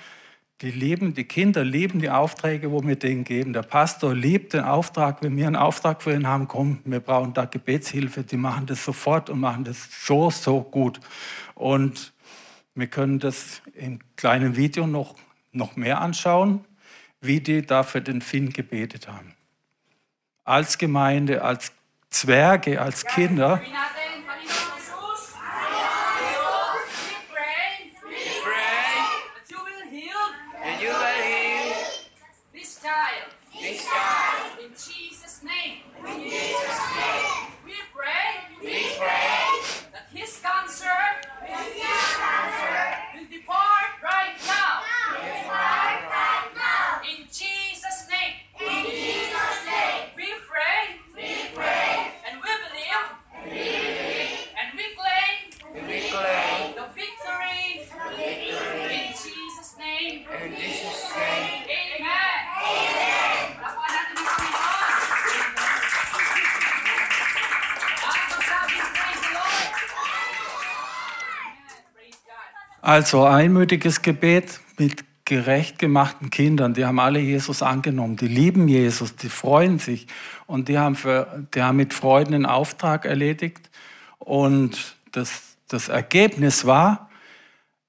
die 0.61 0.71
lieben, 0.71 1.13
die 1.13 1.25
Kinder 1.25 1.63
lieben 1.63 1.99
die 1.99 2.09
Aufträge, 2.09 2.71
wo 2.71 2.81
wir 2.81 2.95
denen 2.95 3.23
geben. 3.23 3.53
Der 3.53 3.61
Pastor 3.61 4.13
liebt 4.13 4.53
den 4.53 4.63
Auftrag, 4.63 5.21
wenn 5.21 5.35
wir 5.35 5.47
einen 5.47 5.55
Auftrag 5.55 6.01
für 6.01 6.13
ihn 6.13 6.27
haben, 6.27 6.47
komm, 6.47 6.79
wir 6.85 7.01
brauchen 7.01 7.33
da 7.33 7.45
Gebetshilfe. 7.45 8.23
Die 8.23 8.37
machen 8.37 8.65
das 8.65 8.83
sofort 8.83 9.29
und 9.29 9.39
machen 9.39 9.65
das 9.65 9.89
so, 10.05 10.29
so 10.29 10.61
gut. 10.61 10.99
Und 11.55 12.13
wir 12.73 12.87
können 12.87 13.19
das 13.19 13.61
im 13.73 13.99
kleinen 14.15 14.55
Video 14.55 14.87
noch, 14.87 15.15
noch 15.51 15.75
mehr 15.75 16.01
anschauen, 16.01 16.65
wie 17.21 17.41
die 17.41 17.65
da 17.65 17.83
für 17.83 18.01
den 18.01 18.21
Finn 18.21 18.51
gebetet 18.51 19.07
haben. 19.07 19.33
Als 20.43 20.77
Gemeinde, 20.77 21.41
als 21.41 21.71
Zwerge, 22.09 22.81
als 22.81 23.05
Kinder. 23.05 23.61
Also 72.85 73.23
einmütiges 73.23 74.03
Gebet 74.03 74.59
mit 74.77 75.05
gerecht 75.25 75.79
gemachten 75.79 76.29
Kindern, 76.29 76.75
die 76.75 76.85
haben 76.85 76.99
alle 76.99 77.17
Jesus 77.17 77.63
angenommen, 77.63 78.15
die 78.15 78.27
lieben 78.27 78.67
Jesus, 78.67 79.15
die 79.15 79.29
freuen 79.29 79.79
sich 79.79 80.05
und 80.45 80.69
die 80.69 80.77
haben, 80.77 80.93
für, 80.93 81.47
die 81.55 81.63
haben 81.63 81.77
mit 81.77 81.95
Freuden 81.95 82.35
einen 82.35 82.45
Auftrag 82.45 83.05
erledigt. 83.05 83.71
Und 84.19 84.97
das, 85.13 85.57
das 85.67 85.89
Ergebnis 85.89 86.67
war, 86.67 87.09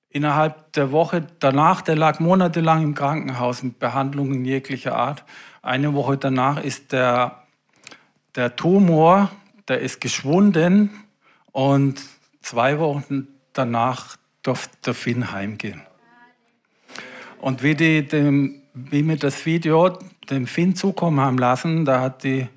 innerhalb 0.09 0.73
der 0.73 0.93
Woche 0.93 1.27
danach, 1.41 1.83
der 1.83 1.97
lag 1.97 2.19
monatelang 2.19 2.83
im 2.83 2.95
Krankenhaus 2.95 3.63
mit 3.63 3.79
Behandlungen 3.79 4.47
jeglicher 4.47 4.97
Art. 4.97 5.25
Eine 5.61 5.93
Woche 5.93 6.17
danach 6.17 6.65
ist 6.65 6.93
der, 6.93 7.43
der 8.35 8.57
Tumor, 8.57 9.31
der 9.69 9.81
ist 9.81 10.01
geschwunden 10.01 10.89
und 11.53 12.01
zwei 12.41 12.79
Wochen 12.79 13.29
danach 13.53 14.17
durfte 14.47 14.77
der 14.85 14.95
Finn 14.95 15.33
heimgehen. 15.33 15.83
Und 17.39 17.63
wie, 17.63 17.75
die 17.75 18.07
dem, 18.07 18.63
wie 18.75 19.03
mir 19.03 19.17
das 19.17 19.45
Video 19.47 19.99
dem 20.31 20.47
Finn 20.47 20.75
zukommen 20.75 21.21
haben 21.21 21.39
lassen, 21.39 21.85
da 21.85 22.01
hat 22.01 22.25
die, 22.25 22.49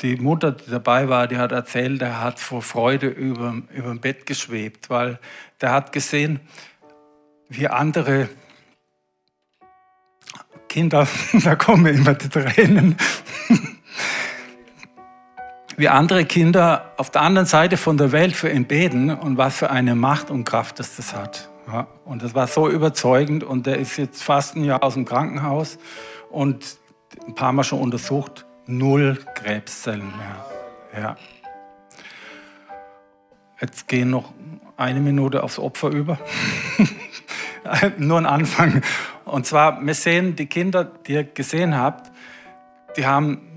die 0.00 0.16
Mutter, 0.16 0.52
die 0.52 0.70
dabei 0.70 1.08
war, 1.08 1.28
die 1.28 1.36
hat 1.36 1.52
erzählt, 1.52 2.02
er 2.02 2.20
hat 2.20 2.40
vor 2.40 2.62
Freude 2.62 3.06
über, 3.08 3.62
über 3.72 3.88
dem 3.88 4.00
Bett 4.00 4.26
geschwebt, 4.26 4.90
weil 4.90 5.18
der 5.60 5.72
hat 5.72 5.92
gesehen, 5.92 6.40
wie 7.48 7.68
andere 7.68 8.28
Kinder, 10.68 11.06
da 11.44 11.54
kommen 11.54 11.94
immer 11.94 12.14
die 12.14 12.28
Tränen, 12.28 12.96
wie 15.76 15.88
andere 15.88 16.24
Kinder 16.24 16.92
auf 16.96 17.10
der 17.10 17.22
anderen 17.22 17.46
Seite 17.46 17.76
von 17.76 17.96
der 17.96 18.12
Welt 18.12 18.34
für 18.34 18.50
ihn 18.50 18.66
beten 18.66 19.10
und 19.10 19.36
was 19.36 19.56
für 19.56 19.70
eine 19.70 19.94
Macht 19.94 20.30
und 20.30 20.44
Kraft 20.44 20.78
das, 20.78 20.96
das 20.96 21.14
hat. 21.14 21.50
Ja, 21.66 21.86
und 22.04 22.22
das 22.22 22.34
war 22.34 22.46
so 22.46 22.68
überzeugend 22.68 23.42
und 23.42 23.66
er 23.66 23.78
ist 23.78 23.96
jetzt 23.96 24.22
fast 24.22 24.54
ein 24.56 24.64
Jahr 24.64 24.82
aus 24.82 24.94
dem 24.94 25.06
Krankenhaus 25.06 25.78
und 26.30 26.76
ein 27.26 27.34
paar 27.34 27.52
Mal 27.52 27.64
schon 27.64 27.80
untersucht, 27.80 28.44
null 28.66 29.18
Krebszellen 29.34 30.12
mehr. 30.16 31.02
Ja. 31.02 31.16
Jetzt 33.60 33.88
gehen 33.88 34.10
noch 34.10 34.34
eine 34.76 35.00
Minute 35.00 35.42
aufs 35.42 35.58
Opfer 35.58 35.88
über. 35.88 36.18
Nur 37.96 38.18
ein 38.18 38.26
Anfang. 38.26 38.82
Und 39.24 39.46
zwar, 39.46 39.84
wir 39.84 39.94
sehen 39.94 40.36
die 40.36 40.46
Kinder, 40.46 40.84
die 40.84 41.12
ihr 41.12 41.24
gesehen 41.24 41.76
habt, 41.76 42.12
die 42.96 43.06
haben 43.06 43.53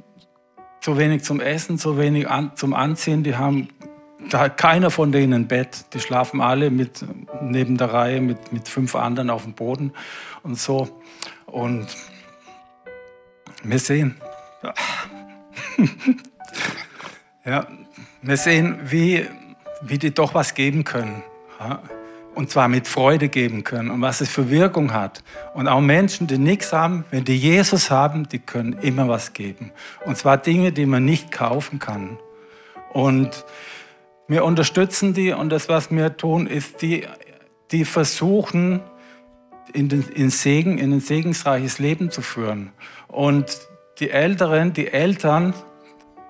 zu 0.88 0.98
wenig 0.98 1.22
zum 1.26 1.42
Essen, 1.42 1.78
zu 1.78 1.98
wenig 1.98 2.30
an, 2.30 2.54
zum 2.56 2.74
Anziehen. 2.74 3.22
Die 3.22 3.36
haben 3.36 3.68
da 4.30 4.40
hat 4.40 4.56
keiner 4.56 4.90
von 4.90 5.12
denen 5.12 5.34
ein 5.34 5.48
Bett. 5.50 5.94
Die 5.94 6.00
schlafen 6.00 6.40
alle 6.40 6.70
mit, 6.72 7.04
neben 7.42 7.78
der 7.78 7.92
Reihe 7.92 8.22
mit, 8.22 8.54
mit 8.54 8.70
fünf 8.70 8.96
anderen 8.96 9.30
auf 9.30 9.44
dem 9.44 9.52
Boden 9.52 9.92
und 10.44 10.58
so. 10.58 10.88
Und 11.46 11.88
wir 13.66 13.80
sehen, 13.80 14.16
ja, 17.46 17.68
wir 18.22 18.38
sehen, 18.38 18.80
wie, 18.86 19.28
wie 19.82 19.98
die 19.98 20.14
doch 20.14 20.36
was 20.36 20.54
geben 20.54 20.86
können. 20.86 21.22
Ja 21.60 21.82
und 22.38 22.52
zwar 22.52 22.68
mit 22.68 22.88
Freude 22.88 23.30
geben 23.30 23.64
können 23.64 23.90
und 23.90 24.00
was 24.02 24.22
es 24.22 24.30
für 24.30 24.52
Wirkung 24.52 24.94
hat. 24.94 25.24
Und 25.56 25.68
auch 25.68 25.82
Menschen, 25.82 26.28
die 26.28 26.38
nichts 26.38 26.72
haben, 26.72 27.04
wenn 27.10 27.24
die 27.24 27.36
Jesus 27.36 27.90
haben, 27.90 28.30
die 28.30 28.38
können 28.38 28.74
immer 28.74 29.10
was 29.10 29.34
geben. 29.34 29.72
Und 30.06 30.18
zwar 30.18 30.38
Dinge, 30.38 30.72
die 30.72 30.86
man 30.86 31.04
nicht 31.04 31.32
kaufen 31.32 31.80
kann. 31.80 32.20
Und 32.94 33.44
wir 34.28 34.46
unterstützen 34.46 35.16
die 35.16 35.32
und 35.32 35.50
das, 35.50 35.68
was 35.68 35.90
wir 35.90 36.16
tun, 36.16 36.46
ist, 36.46 36.84
die, 36.84 37.08
die 37.72 37.86
versuchen, 37.86 38.82
in 39.74 39.90
den, 39.90 40.04
in 40.10 40.30
Segen, 40.30 40.78
in 40.78 40.94
ein 40.94 41.00
segensreiches 41.00 41.80
Leben 41.80 42.12
zu 42.12 42.22
führen. 42.22 42.72
Und 43.08 43.46
die 44.00 44.12
Älteren, 44.12 44.74
die 44.74 44.90
Eltern, 44.90 45.56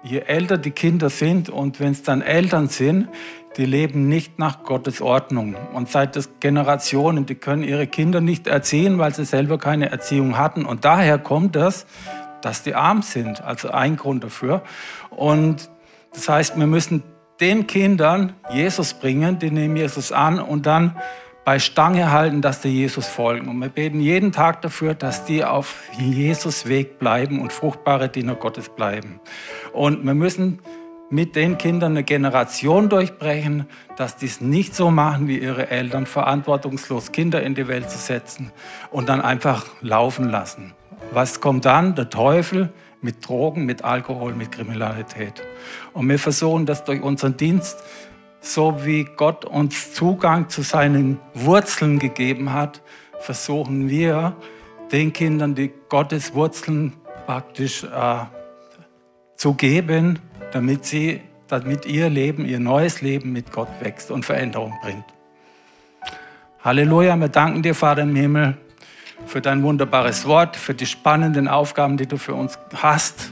je 0.04 0.20
älter 0.20 0.58
die 0.58 0.72
Kinder 0.72 1.10
sind 1.10 1.50
und 1.50 1.82
wenn 1.82 1.92
es 1.92 2.02
dann 2.02 2.22
Eltern 2.22 2.70
sind, 2.70 3.10
die 3.58 3.66
leben 3.66 4.08
nicht 4.08 4.40
nach 4.40 4.64
Gottes 4.64 5.02
Ordnung. 5.02 5.56
Und 5.74 5.90
seit 5.90 6.16
das 6.16 6.30
Generationen, 6.40 7.26
die 7.26 7.36
können 7.36 7.64
ihre 7.64 7.88
Kinder 7.88 8.22
nicht 8.22 8.48
erziehen, 8.48 9.00
weil 9.00 9.14
sie 9.14 9.26
selber 9.26 9.58
keine 9.58 9.90
Erziehung 9.90 10.38
hatten. 10.38 10.66
Und 10.66 10.86
daher 10.86 11.18
kommt 11.18 11.56
das, 11.56 11.86
dass 12.42 12.64
die 12.64 12.76
arm 12.76 13.02
sind. 13.02 13.44
Also 13.44 13.72
ein 13.72 13.96
Grund 13.96 14.24
dafür. 14.24 14.62
Und 15.10 15.70
das 16.14 16.30
heißt, 16.30 16.58
wir 16.58 16.68
müssen 16.68 17.04
den 17.40 17.68
Kindern 17.68 18.34
Jesus 18.52 18.94
bringen, 18.94 19.40
die 19.40 19.52
nehmen 19.52 19.76
Jesus 19.76 20.12
an 20.12 20.40
und 20.40 20.66
dann 20.66 20.96
bei 21.48 21.60
Stange 21.60 22.12
halten, 22.12 22.42
dass 22.42 22.62
sie 22.62 22.70
Jesus 22.70 23.08
folgen. 23.08 23.48
Und 23.48 23.60
wir 23.60 23.70
beten 23.70 24.02
jeden 24.02 24.34
Tag 24.34 24.62
dafür, 24.64 24.96
dass 24.96 25.24
die 25.24 25.46
auf 25.46 25.84
Jesus 25.98 26.68
Weg 26.68 27.00
bleiben 27.00 27.40
und 27.40 27.54
fruchtbare 27.54 28.10
Diener 28.10 28.36
Gottes 28.36 28.68
bleiben. 28.68 29.22
Und 29.72 30.04
wir 30.04 30.14
müssen 30.14 30.60
mit 31.10 31.36
den 31.36 31.58
Kindern 31.58 31.94
eine 31.94 32.04
Generation 32.04 32.90
durchbrechen, 32.90 33.66
dass 33.96 34.18
die 34.18 34.26
es 34.26 34.42
nicht 34.42 34.76
so 34.76 34.92
machen 34.92 35.28
wie 35.28 35.38
ihre 35.38 35.70
Eltern, 35.70 36.06
verantwortungslos 36.06 37.12
Kinder 37.12 37.42
in 37.42 37.56
die 37.56 37.68
Welt 37.68 37.90
zu 37.90 37.98
setzen 37.98 38.52
und 38.92 39.08
dann 39.10 39.22
einfach 39.22 39.66
laufen 39.82 40.30
lassen. 40.30 40.74
Was 41.12 41.40
kommt 41.40 41.66
dann? 41.66 41.96
Der 41.96 42.10
Teufel 42.10 42.74
mit 43.02 43.28
Drogen, 43.28 43.66
mit 43.66 43.84
Alkohol, 43.84 44.34
mit 44.34 44.52
Kriminalität. 44.52 45.44
Und 45.94 46.10
wir 46.10 46.20
versuchen 46.20 46.66
das 46.66 46.84
durch 46.84 47.02
unseren 47.02 47.38
Dienst 47.38 47.84
so 48.40 48.86
wie 48.86 49.04
Gott 49.04 49.46
uns 49.46 49.94
Zugang 49.94 50.50
zu 50.50 50.62
seinen 50.62 51.20
Wurzeln 51.34 52.00
gegeben 52.00 52.54
hat, 52.54 52.82
versuchen 53.20 53.90
wir 53.90 54.36
den 54.92 55.12
Kindern 55.12 55.56
die 55.56 55.72
Gottes 55.90 56.34
Wurzeln 56.34 56.94
praktisch 57.26 57.84
äh, 57.84 58.26
zu 59.38 59.54
geben, 59.54 60.20
damit 60.52 60.86
sie, 60.86 61.22
damit 61.48 61.86
ihr 61.86 62.10
Leben, 62.10 62.46
ihr 62.46 62.60
neues 62.60 63.02
Leben 63.02 63.32
mit 63.32 63.52
Gott 63.54 63.70
wächst 63.80 64.12
und 64.12 64.26
Veränderung 64.26 64.74
bringt. 64.82 65.06
Halleluja, 66.64 67.16
wir 67.16 67.30
danken 67.30 67.62
dir, 67.62 67.76
Vater 67.76 68.02
im 68.02 68.16
Himmel, 68.16 68.58
für 69.26 69.40
dein 69.40 69.64
wunderbares 69.64 70.26
Wort, 70.26 70.56
für 70.56 70.74
die 70.74 70.86
spannenden 70.86 71.48
Aufgaben, 71.48 71.98
die 71.98 72.08
du 72.08 72.18
für 72.18 72.34
uns 72.34 72.60
hast. 72.76 73.32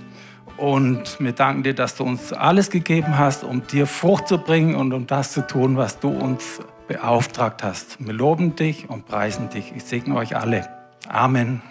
Und 0.58 1.20
wir 1.20 1.34
danken 1.34 1.64
dir, 1.64 1.74
dass 1.74 1.96
du 1.96 2.06
uns 2.06 2.32
alles 2.32 2.70
gegeben 2.70 3.18
hast, 3.18 3.44
um 3.44 3.68
dir 3.68 3.88
Frucht 3.88 4.28
zu 4.28 4.38
bringen 4.38 4.76
und 4.76 4.94
um 4.94 5.06
das 5.06 5.34
zu 5.34 5.46
tun, 5.46 5.76
was 5.76 6.00
du 6.00 6.10
uns 6.10 6.62
beauftragt 6.88 7.64
hast. 7.64 7.98
Wir 8.00 8.14
loben 8.14 8.56
dich 8.56 8.90
und 8.90 9.06
preisen 9.06 9.50
dich. 9.50 9.74
Ich 9.76 9.84
segne 9.84 10.16
euch 10.16 10.38
alle. 10.38 10.68
Amen. 11.10 11.62